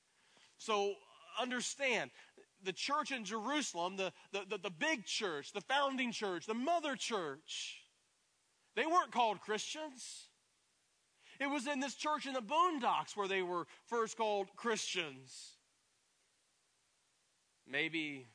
So 0.57 0.93
understand 1.41 2.11
the 2.63 2.73
church 2.73 3.11
in 3.11 3.25
Jerusalem, 3.25 3.97
the, 3.97 4.13
the, 4.31 4.43
the, 4.49 4.57
the, 4.57 4.69
big 4.69 5.05
church, 5.05 5.51
the 5.51 5.61
founding 5.61 6.11
church, 6.11 6.45
the 6.45 6.53
mother 6.53 6.95
church, 6.95 7.79
they 8.75 8.85
weren't 8.85 9.11
called 9.11 9.41
Christians. 9.41 10.27
It 11.39 11.47
was 11.47 11.67
in 11.67 11.79
this 11.79 11.95
church 11.95 12.25
in 12.25 12.33
the 12.33 12.41
boondocks 12.41 13.15
where 13.15 13.27
they 13.27 13.41
were 13.41 13.67
first 13.87 14.17
called 14.17 14.47
Christians. 14.55 15.57
Maybe 17.67 18.27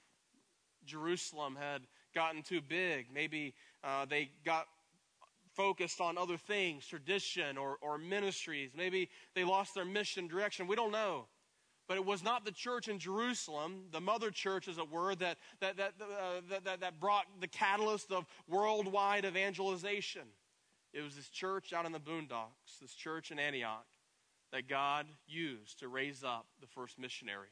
Jerusalem 0.85 1.57
had 1.61 1.83
gotten 2.15 2.43
too 2.43 2.61
big. 2.61 3.07
Maybe 3.13 3.55
uh, 3.85 4.07
they 4.07 4.31
got 4.45 4.67
focused 5.55 6.01
on 6.01 6.17
other 6.17 6.37
things, 6.37 6.87
tradition 6.87 7.59
or, 7.59 7.77
or 7.81 7.99
ministries. 7.99 8.71
Maybe 8.77 9.11
they 9.35 9.45
lost 9.45 9.75
their 9.75 9.85
mission 9.85 10.29
direction. 10.29 10.67
We 10.67 10.77
don't 10.77 10.93
know. 10.93 11.27
But 11.89 11.97
it 11.97 12.05
was 12.05 12.23
not 12.23 12.45
the 12.45 12.53
church 12.53 12.89
in 12.89 12.99
Jerusalem, 12.99 13.85
the 13.91 14.01
mother 14.01 14.31
church, 14.31 14.69
as 14.69 14.77
it 14.77 14.91
were, 14.91 15.15
that, 15.17 15.39
that, 15.61 15.79
that, 15.79 15.95
uh, 16.01 16.43
that, 16.51 16.65
that, 16.65 16.81
that 16.81 17.01
brought 17.01 17.25
the 17.41 17.49
catalyst 17.49 18.13
of 18.13 18.27
worldwide 18.47 19.25
evangelization. 19.25 20.23
It 20.93 21.01
was 21.01 21.17
this 21.17 21.31
church 21.31 21.73
out 21.73 21.87
in 21.87 21.93
the 21.93 21.99
boondocks, 21.99 22.79
this 22.81 22.95
church 22.95 23.31
in 23.31 23.39
Antioch, 23.39 23.87
that 24.53 24.69
God 24.69 25.07
used 25.27 25.79
to 25.81 25.89
raise 25.89 26.23
up 26.23 26.47
the 26.61 26.67
first 26.67 26.99
missionaries 26.99 27.51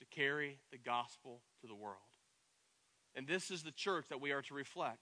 to 0.00 0.06
carry 0.06 0.58
the 0.72 0.78
gospel 0.78 1.40
to 1.60 1.68
the 1.68 1.74
world. 1.74 1.96
And 3.14 3.26
this 3.26 3.50
is 3.50 3.62
the 3.62 3.72
church 3.72 4.06
that 4.08 4.20
we 4.20 4.32
are 4.32 4.42
to 4.42 4.54
reflect. 4.54 4.98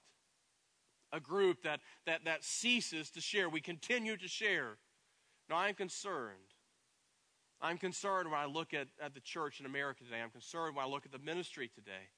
A 1.13 1.21
group 1.21 1.63
that, 1.63 1.81
that, 2.07 2.25
that 2.25 2.45
ceases 2.45 3.11
to 3.11 3.21
share. 3.21 3.49
We 3.49 3.61
continue 3.61 4.17
to 4.17 4.29
share. 4.29 4.79
Now, 5.49 5.57
I'm 5.57 5.75
concerned 5.75 6.55
I'm 7.61 7.79
concerned 7.79 8.31
when 8.31 8.39
I 8.39 8.47
look 8.47 8.73
at, 8.73 8.89
at 9.03 9.15
the 9.15 9.21
church 9.21 9.59
in 9.61 9.67
America 9.67 10.05
today. 10.05 10.21
I'm 10.23 10.31
concerned 10.31 10.77
when 10.77 10.85
I 10.85 10.89
look 10.89 11.05
at 11.05 11.13
the 11.13 11.19
ministry 11.19 11.69
today. 11.75 12.11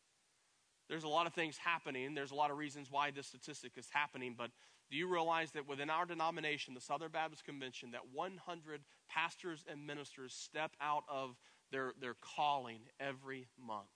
There's 0.88 1.04
a 1.04 1.08
lot 1.08 1.26
of 1.26 1.34
things 1.34 1.56
happening. 1.56 2.14
There's 2.14 2.32
a 2.32 2.34
lot 2.34 2.50
of 2.50 2.58
reasons 2.58 2.88
why 2.90 3.10
this 3.10 3.28
statistic 3.28 3.72
is 3.76 3.88
happening. 3.90 4.34
But 4.36 4.50
do 4.90 4.96
you 4.96 5.06
realize 5.06 5.52
that 5.52 5.66
within 5.66 5.88
our 5.88 6.04
denomination, 6.04 6.74
the 6.74 6.80
Southern 6.80 7.10
Baptist 7.10 7.44
Convention, 7.44 7.92
that 7.92 8.02
100 8.12 8.80
pastors 9.08 9.64
and 9.70 9.86
ministers 9.86 10.34
step 10.34 10.72
out 10.80 11.04
of 11.08 11.36
their, 11.70 11.94
their 12.00 12.16
calling 12.20 12.80
every 12.98 13.46
month? 13.58 13.86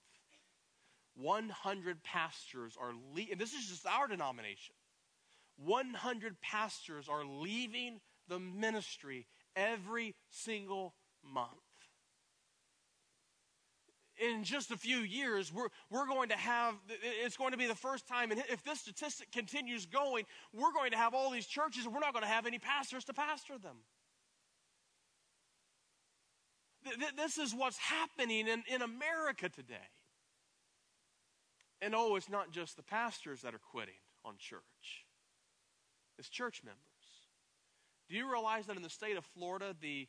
100 1.15 2.03
pastors 2.03 2.77
are 2.79 2.93
leaving. 3.13 3.37
This 3.37 3.53
is 3.53 3.67
just 3.67 3.85
our 3.85 4.07
denomination. 4.07 4.75
100 5.57 6.41
pastors 6.41 7.07
are 7.07 7.23
leaving 7.23 8.01
the 8.27 8.39
ministry 8.39 9.25
every 9.55 10.15
single 10.29 10.93
month. 11.23 11.49
In 14.17 14.45
just 14.45 14.71
a 14.71 14.77
few 14.77 14.99
years, 14.99 15.51
we're, 15.53 15.67
we're 15.89 16.07
going 16.07 16.29
to 16.29 16.37
have, 16.37 16.75
it's 17.21 17.35
going 17.35 17.51
to 17.51 17.57
be 17.57 17.67
the 17.67 17.75
first 17.75 18.07
time, 18.07 18.31
and 18.31 18.41
if 18.49 18.63
this 18.63 18.79
statistic 18.79 19.29
continues 19.31 19.85
going, 19.85 20.23
we're 20.53 20.71
going 20.71 20.91
to 20.91 20.97
have 20.97 21.13
all 21.13 21.29
these 21.29 21.45
churches 21.45 21.85
and 21.85 21.93
we're 21.93 21.99
not 21.99 22.13
going 22.13 22.23
to 22.23 22.29
have 22.29 22.45
any 22.45 22.59
pastors 22.59 23.03
to 23.05 23.13
pastor 23.13 23.57
them. 23.57 23.75
This 27.17 27.37
is 27.37 27.53
what's 27.53 27.77
happening 27.77 28.47
in, 28.47 28.63
in 28.73 28.81
America 28.81 29.49
today. 29.49 29.89
And 31.81 31.93
oh, 31.95 32.15
it's 32.15 32.29
not 32.29 32.51
just 32.51 32.77
the 32.77 32.83
pastors 32.83 33.41
that 33.41 33.53
are 33.53 33.59
quitting 33.71 33.95
on 34.23 34.35
church, 34.37 35.05
it's 36.17 36.29
church 36.29 36.61
members. 36.63 36.81
Do 38.09 38.15
you 38.15 38.31
realize 38.31 38.67
that 38.67 38.77
in 38.77 38.83
the 38.83 38.89
state 38.89 39.17
of 39.17 39.25
Florida, 39.25 39.75
the 39.81 40.07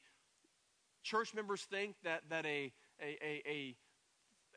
church 1.06 1.34
members 1.34 1.62
think 1.62 1.94
that, 2.02 2.22
that 2.28 2.44
a, 2.44 2.72
a, 3.00 3.42
a, 3.48 3.76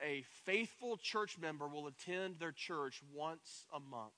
a, 0.04 0.24
faithful 0.44 0.98
church 0.98 1.38
member 1.40 1.68
will 1.68 1.86
attend 1.86 2.40
their 2.40 2.52
church 2.52 3.02
once 3.14 3.68
a 3.74 3.80
month. 3.80 4.14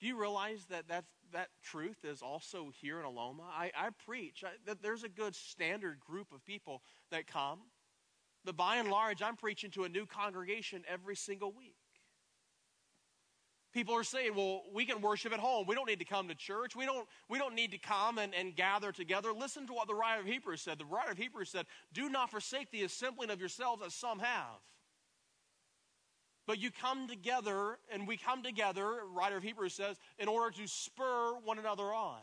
Do 0.00 0.06
you 0.06 0.18
realize 0.18 0.64
that 0.70 0.88
that, 0.88 1.04
that 1.32 1.48
truth 1.62 2.04
is 2.04 2.22
also 2.22 2.70
here 2.80 2.98
in 2.98 3.04
Aloma? 3.04 3.42
I, 3.42 3.70
I 3.76 3.90
preach 4.06 4.42
I, 4.44 4.50
that 4.66 4.82
there's 4.82 5.04
a 5.04 5.08
good 5.08 5.34
standard 5.34 6.00
group 6.00 6.32
of 6.32 6.44
people 6.44 6.82
that 7.10 7.26
come. 7.26 7.60
But 8.46 8.56
by 8.56 8.76
and 8.76 8.88
large, 8.88 9.22
I'm 9.22 9.36
preaching 9.36 9.70
to 9.72 9.84
a 9.84 9.88
new 9.88 10.06
congregation 10.06 10.84
every 10.88 11.16
single 11.16 11.52
week. 11.52 11.74
People 13.74 13.94
are 13.94 14.04
saying, 14.04 14.34
well, 14.34 14.62
we 14.72 14.86
can 14.86 15.02
worship 15.02 15.34
at 15.34 15.40
home. 15.40 15.66
We 15.66 15.74
don't 15.74 15.86
need 15.86 15.98
to 15.98 16.06
come 16.06 16.28
to 16.28 16.34
church. 16.34 16.74
We 16.74 16.86
don't, 16.86 17.06
we 17.28 17.38
don't 17.38 17.54
need 17.54 17.72
to 17.72 17.78
come 17.78 18.16
and, 18.16 18.34
and 18.34 18.56
gather 18.56 18.92
together. 18.92 19.32
Listen 19.32 19.66
to 19.66 19.74
what 19.74 19.88
the 19.88 19.94
writer 19.94 20.20
of 20.20 20.26
Hebrews 20.26 20.62
said. 20.62 20.78
The 20.78 20.86
writer 20.86 21.10
of 21.10 21.18
Hebrews 21.18 21.50
said, 21.50 21.66
Do 21.92 22.08
not 22.08 22.30
forsake 22.30 22.70
the 22.70 22.84
assembling 22.84 23.30
of 23.30 23.40
yourselves 23.40 23.82
as 23.84 23.92
some 23.92 24.20
have. 24.20 24.60
But 26.46 26.58
you 26.58 26.70
come 26.70 27.08
together, 27.08 27.78
and 27.92 28.06
we 28.06 28.16
come 28.16 28.44
together, 28.44 29.00
writer 29.12 29.36
of 29.36 29.42
Hebrews 29.42 29.74
says, 29.74 29.96
in 30.18 30.28
order 30.28 30.56
to 30.56 30.68
spur 30.68 31.34
one 31.44 31.58
another 31.58 31.92
on. 31.92 32.20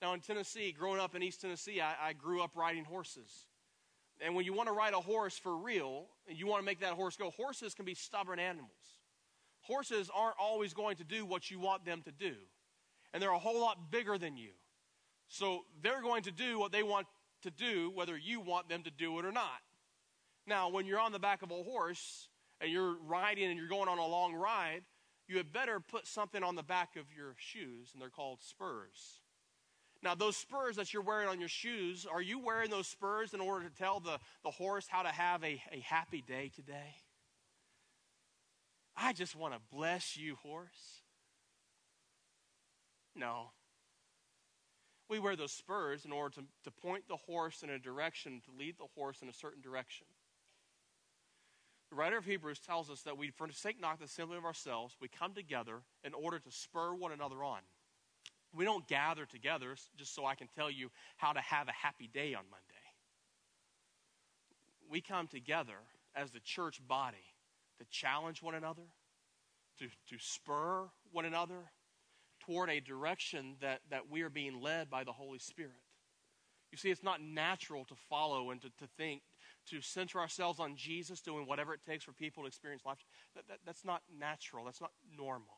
Now, 0.00 0.14
in 0.14 0.20
Tennessee, 0.20 0.72
growing 0.72 0.98
up 0.98 1.14
in 1.14 1.22
East 1.22 1.42
Tennessee, 1.42 1.80
I, 1.80 2.08
I 2.08 2.12
grew 2.14 2.42
up 2.42 2.56
riding 2.56 2.84
horses. 2.84 3.46
And 4.24 4.34
when 4.34 4.44
you 4.44 4.52
want 4.52 4.68
to 4.68 4.72
ride 4.72 4.94
a 4.94 5.00
horse 5.00 5.36
for 5.36 5.56
real, 5.56 6.06
and 6.28 6.38
you 6.38 6.46
want 6.46 6.62
to 6.62 6.64
make 6.64 6.80
that 6.80 6.92
horse 6.92 7.16
go, 7.16 7.30
horses 7.30 7.74
can 7.74 7.84
be 7.84 7.94
stubborn 7.94 8.38
animals 8.38 8.70
horses 9.62 10.10
aren't 10.14 10.36
always 10.38 10.74
going 10.74 10.96
to 10.96 11.04
do 11.04 11.24
what 11.24 11.50
you 11.50 11.58
want 11.58 11.84
them 11.84 12.02
to 12.02 12.12
do. 12.12 12.34
And 13.12 13.22
they're 13.22 13.32
a 13.32 13.38
whole 13.38 13.60
lot 13.60 13.90
bigger 13.90 14.18
than 14.18 14.36
you. 14.36 14.50
So 15.28 15.64
they're 15.82 16.02
going 16.02 16.24
to 16.24 16.30
do 16.32 16.58
what 16.58 16.72
they 16.72 16.82
want 16.82 17.06
to 17.42 17.50
do, 17.50 17.90
whether 17.94 18.16
you 18.16 18.40
want 18.40 18.68
them 18.68 18.82
to 18.82 18.90
do 18.90 19.18
it 19.18 19.24
or 19.24 19.32
not. 19.32 19.60
Now, 20.46 20.70
when 20.70 20.86
you're 20.86 21.00
on 21.00 21.12
the 21.12 21.18
back 21.18 21.42
of 21.42 21.50
a 21.50 21.62
horse 21.62 22.28
and 22.60 22.70
you're 22.70 22.96
riding 23.06 23.48
and 23.48 23.58
you're 23.58 23.68
going 23.68 23.88
on 23.88 23.98
a 23.98 24.06
long 24.06 24.34
ride, 24.34 24.82
you 25.28 25.36
had 25.36 25.52
better 25.52 25.80
put 25.80 26.06
something 26.06 26.42
on 26.42 26.56
the 26.56 26.62
back 26.62 26.96
of 26.96 27.04
your 27.16 27.34
shoes, 27.38 27.90
and 27.92 28.02
they're 28.02 28.10
called 28.10 28.42
spurs. 28.42 29.21
Now, 30.02 30.16
those 30.16 30.36
spurs 30.36 30.76
that 30.76 30.92
you're 30.92 31.02
wearing 31.02 31.28
on 31.28 31.38
your 31.38 31.48
shoes, 31.48 32.06
are 32.10 32.20
you 32.20 32.40
wearing 32.40 32.70
those 32.70 32.88
spurs 32.88 33.34
in 33.34 33.40
order 33.40 33.68
to 33.68 33.74
tell 33.74 34.00
the, 34.00 34.18
the 34.42 34.50
horse 34.50 34.86
how 34.88 35.02
to 35.02 35.08
have 35.08 35.44
a, 35.44 35.62
a 35.70 35.80
happy 35.84 36.24
day 36.26 36.50
today? 36.54 36.96
I 38.96 39.12
just 39.12 39.36
want 39.36 39.54
to 39.54 39.60
bless 39.72 40.16
you, 40.16 40.36
horse. 40.42 41.02
No. 43.14 43.50
We 45.08 45.20
wear 45.20 45.36
those 45.36 45.52
spurs 45.52 46.04
in 46.04 46.12
order 46.12 46.34
to, 46.36 46.44
to 46.64 46.70
point 46.70 47.04
the 47.08 47.16
horse 47.16 47.62
in 47.62 47.70
a 47.70 47.78
direction, 47.78 48.40
to 48.46 48.58
lead 48.58 48.76
the 48.78 48.86
horse 48.96 49.22
in 49.22 49.28
a 49.28 49.32
certain 49.32 49.62
direction. 49.62 50.06
The 51.90 51.96
writer 51.96 52.16
of 52.16 52.24
Hebrews 52.24 52.58
tells 52.58 52.90
us 52.90 53.02
that 53.02 53.18
we 53.18 53.30
forsake 53.30 53.80
not 53.80 53.98
the 53.98 54.06
assembly 54.06 54.38
of 54.38 54.44
ourselves, 54.44 54.96
we 55.00 55.08
come 55.08 55.34
together 55.34 55.82
in 56.02 56.14
order 56.14 56.38
to 56.38 56.50
spur 56.50 56.94
one 56.94 57.12
another 57.12 57.44
on. 57.44 57.60
We 58.54 58.64
don't 58.64 58.86
gather 58.86 59.24
together 59.24 59.74
just 59.96 60.14
so 60.14 60.26
I 60.26 60.34
can 60.34 60.48
tell 60.54 60.70
you 60.70 60.90
how 61.16 61.32
to 61.32 61.40
have 61.40 61.68
a 61.68 61.72
happy 61.72 62.08
day 62.12 62.34
on 62.34 62.44
Monday. 62.50 62.74
We 64.90 65.00
come 65.00 65.26
together 65.26 65.78
as 66.14 66.30
the 66.30 66.40
church 66.40 66.80
body 66.86 67.24
to 67.78 67.84
challenge 67.90 68.42
one 68.42 68.54
another, 68.54 68.82
to, 69.78 69.86
to 69.86 70.16
spur 70.18 70.88
one 71.12 71.24
another 71.24 71.70
toward 72.40 72.68
a 72.68 72.80
direction 72.80 73.56
that, 73.60 73.80
that 73.90 74.10
we 74.10 74.22
are 74.22 74.28
being 74.28 74.60
led 74.60 74.90
by 74.90 75.04
the 75.04 75.12
Holy 75.12 75.38
Spirit. 75.38 75.72
You 76.70 76.78
see, 76.78 76.90
it's 76.90 77.02
not 77.02 77.20
natural 77.20 77.84
to 77.86 77.94
follow 78.08 78.50
and 78.50 78.60
to, 78.62 78.68
to 78.68 78.86
think, 78.96 79.22
to 79.70 79.80
center 79.80 80.18
ourselves 80.18 80.58
on 80.58 80.74
Jesus, 80.76 81.20
doing 81.20 81.46
whatever 81.46 81.72
it 81.74 81.80
takes 81.86 82.04
for 82.04 82.12
people 82.12 82.42
to 82.42 82.46
experience 82.48 82.84
life. 82.84 82.98
That, 83.34 83.46
that, 83.48 83.58
that's 83.64 83.84
not 83.84 84.02
natural. 84.18 84.64
That's 84.64 84.80
not 84.80 84.90
normal. 85.16 85.54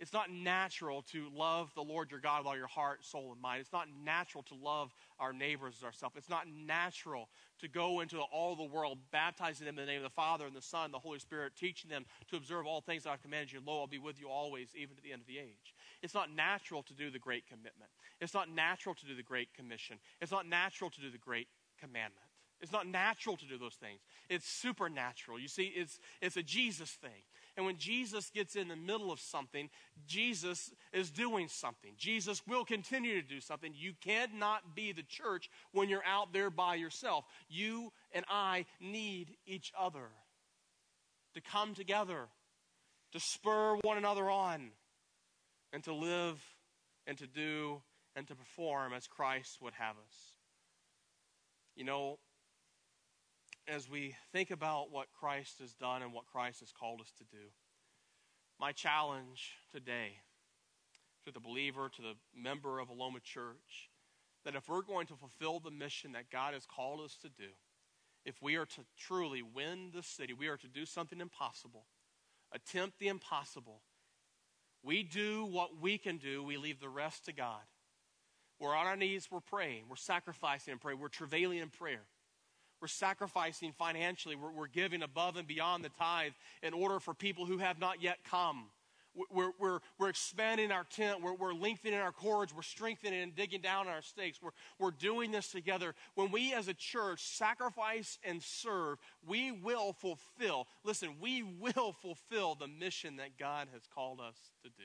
It's 0.00 0.12
not 0.12 0.30
natural 0.30 1.02
to 1.12 1.28
love 1.32 1.70
the 1.74 1.82
Lord 1.82 2.10
your 2.10 2.18
God 2.18 2.40
with 2.40 2.48
all 2.48 2.56
your 2.56 2.66
heart, 2.66 3.04
soul, 3.04 3.30
and 3.32 3.40
mind. 3.40 3.60
It's 3.60 3.72
not 3.72 3.86
natural 4.04 4.42
to 4.44 4.54
love 4.54 4.92
our 5.20 5.32
neighbors 5.32 5.76
as 5.78 5.84
ourselves. 5.84 6.16
It's 6.16 6.28
not 6.28 6.46
natural 6.48 7.28
to 7.60 7.68
go 7.68 8.00
into 8.00 8.18
all 8.18 8.56
the 8.56 8.64
world, 8.64 8.98
baptizing 9.12 9.64
them 9.64 9.78
in 9.78 9.86
the 9.86 9.92
name 9.92 9.98
of 9.98 10.04
the 10.04 10.10
Father 10.10 10.46
and 10.46 10.56
the 10.56 10.62
Son 10.62 10.86
and 10.86 10.94
the 10.94 10.98
Holy 10.98 11.20
Spirit, 11.20 11.52
teaching 11.56 11.88
them 11.88 12.04
to 12.30 12.36
observe 12.36 12.66
all 12.66 12.80
things 12.80 13.04
that 13.04 13.10
I've 13.10 13.22
commanded 13.22 13.52
you. 13.52 13.60
Lo, 13.64 13.80
I'll 13.80 13.86
be 13.86 13.98
with 13.98 14.20
you 14.20 14.28
always, 14.28 14.70
even 14.74 14.96
to 14.96 15.02
the 15.02 15.12
end 15.12 15.20
of 15.20 15.28
the 15.28 15.38
age. 15.38 15.74
It's 16.02 16.14
not 16.14 16.34
natural 16.34 16.82
to 16.82 16.94
do 16.94 17.10
the 17.10 17.20
great 17.20 17.46
commitment. 17.46 17.90
It's 18.20 18.34
not 18.34 18.50
natural 18.50 18.96
to 18.96 19.06
do 19.06 19.14
the 19.14 19.22
great 19.22 19.54
commission. 19.54 19.98
It's 20.20 20.32
not 20.32 20.48
natural 20.48 20.90
to 20.90 21.00
do 21.00 21.10
the 21.10 21.18
great 21.18 21.46
commandment. 21.78 22.26
It's 22.60 22.72
not 22.72 22.86
natural 22.86 23.36
to 23.36 23.44
do 23.44 23.58
those 23.58 23.74
things. 23.74 24.00
It's 24.30 24.48
supernatural. 24.48 25.38
You 25.40 25.48
see, 25.48 25.72
it's, 25.74 25.98
it's 26.20 26.36
a 26.36 26.44
Jesus 26.44 26.90
thing. 26.90 27.24
And 27.56 27.66
when 27.66 27.76
Jesus 27.76 28.30
gets 28.30 28.56
in 28.56 28.68
the 28.68 28.76
middle 28.76 29.12
of 29.12 29.20
something, 29.20 29.68
Jesus 30.06 30.72
is 30.92 31.10
doing 31.10 31.48
something. 31.48 31.92
Jesus 31.98 32.42
will 32.46 32.64
continue 32.64 33.20
to 33.20 33.26
do 33.26 33.40
something. 33.40 33.72
You 33.76 33.92
cannot 34.00 34.74
be 34.74 34.92
the 34.92 35.02
church 35.02 35.50
when 35.72 35.88
you're 35.88 36.04
out 36.06 36.32
there 36.32 36.48
by 36.48 36.76
yourself. 36.76 37.26
You 37.48 37.92
and 38.12 38.24
I 38.28 38.64
need 38.80 39.36
each 39.46 39.72
other 39.78 40.08
to 41.34 41.40
come 41.40 41.74
together, 41.74 42.28
to 43.12 43.20
spur 43.20 43.76
one 43.82 43.98
another 43.98 44.30
on, 44.30 44.70
and 45.72 45.84
to 45.84 45.94
live 45.94 46.42
and 47.06 47.18
to 47.18 47.26
do 47.26 47.82
and 48.14 48.26
to 48.28 48.34
perform 48.34 48.92
as 48.92 49.06
Christ 49.06 49.58
would 49.60 49.74
have 49.74 49.96
us. 49.96 50.36
You 51.74 51.84
know, 51.84 52.18
as 53.68 53.88
we 53.88 54.14
think 54.32 54.50
about 54.50 54.90
what 54.90 55.06
Christ 55.18 55.60
has 55.60 55.72
done 55.74 56.02
and 56.02 56.12
what 56.12 56.26
Christ 56.26 56.60
has 56.60 56.72
called 56.72 57.00
us 57.00 57.12
to 57.18 57.24
do, 57.24 57.44
my 58.58 58.72
challenge 58.72 59.52
today 59.72 60.12
to 61.24 61.32
the 61.32 61.40
believer, 61.40 61.88
to 61.88 62.02
the 62.02 62.14
member 62.36 62.80
of 62.80 62.88
Aloma 62.88 63.22
Church, 63.22 63.90
that 64.44 64.54
if 64.56 64.68
we're 64.68 64.82
going 64.82 65.06
to 65.06 65.14
fulfill 65.14 65.60
the 65.60 65.70
mission 65.70 66.12
that 66.12 66.30
God 66.30 66.54
has 66.54 66.66
called 66.66 67.00
us 67.00 67.16
to 67.22 67.28
do, 67.28 67.50
if 68.24 68.40
we 68.42 68.56
are 68.56 68.66
to 68.66 68.80
truly 68.98 69.42
win 69.42 69.90
the 69.94 70.02
city, 70.02 70.32
we 70.32 70.48
are 70.48 70.56
to 70.56 70.68
do 70.68 70.84
something 70.84 71.20
impossible, 71.20 71.86
attempt 72.52 72.98
the 72.98 73.08
impossible. 73.08 73.82
We 74.82 75.02
do 75.04 75.44
what 75.44 75.80
we 75.80 75.98
can 75.98 76.18
do, 76.18 76.42
we 76.42 76.56
leave 76.56 76.80
the 76.80 76.88
rest 76.88 77.24
to 77.26 77.32
God. 77.32 77.62
We're 78.58 78.74
on 78.76 78.86
our 78.86 78.96
knees, 78.96 79.28
we're 79.30 79.40
praying, 79.40 79.84
we're 79.88 79.96
sacrificing 79.96 80.72
in 80.72 80.78
prayer, 80.78 80.96
we're 80.96 81.08
travailing 81.08 81.58
in 81.58 81.68
prayer. 81.68 82.02
We're 82.82 82.88
sacrificing 82.88 83.72
financially, 83.72 84.34
we're, 84.34 84.50
we're 84.50 84.66
giving 84.66 85.02
above 85.02 85.36
and 85.36 85.46
beyond 85.46 85.84
the 85.84 85.88
tithe 85.88 86.32
in 86.64 86.74
order 86.74 86.98
for 86.98 87.14
people 87.14 87.46
who 87.46 87.58
have 87.58 87.78
not 87.78 88.02
yet 88.02 88.18
come. 88.28 88.64
We're, 89.30 89.52
we're, 89.58 89.78
we're 89.98 90.08
expanding 90.08 90.72
our 90.72 90.84
tent. 90.84 91.22
We're, 91.22 91.34
we're 91.34 91.52
lengthening 91.52 92.00
our 92.00 92.12
cords. 92.12 92.54
We're 92.54 92.62
strengthening 92.62 93.22
and 93.22 93.36
digging 93.36 93.60
down 93.60 93.86
our 93.86 94.02
stakes. 94.02 94.40
We're, 94.42 94.50
we're 94.78 94.90
doing 94.90 95.30
this 95.30 95.52
together. 95.52 95.94
When 96.14 96.32
we 96.32 96.54
as 96.54 96.66
a 96.66 96.74
church 96.74 97.22
sacrifice 97.22 98.18
and 98.24 98.42
serve, 98.42 98.98
we 99.24 99.52
will 99.52 99.92
fulfill, 99.92 100.66
listen, 100.82 101.16
we 101.20 101.42
will 101.42 101.92
fulfill 101.92 102.54
the 102.54 102.68
mission 102.68 103.16
that 103.16 103.38
God 103.38 103.68
has 103.72 103.82
called 103.94 104.18
us 104.18 104.36
to 104.64 104.70
do. 104.70 104.82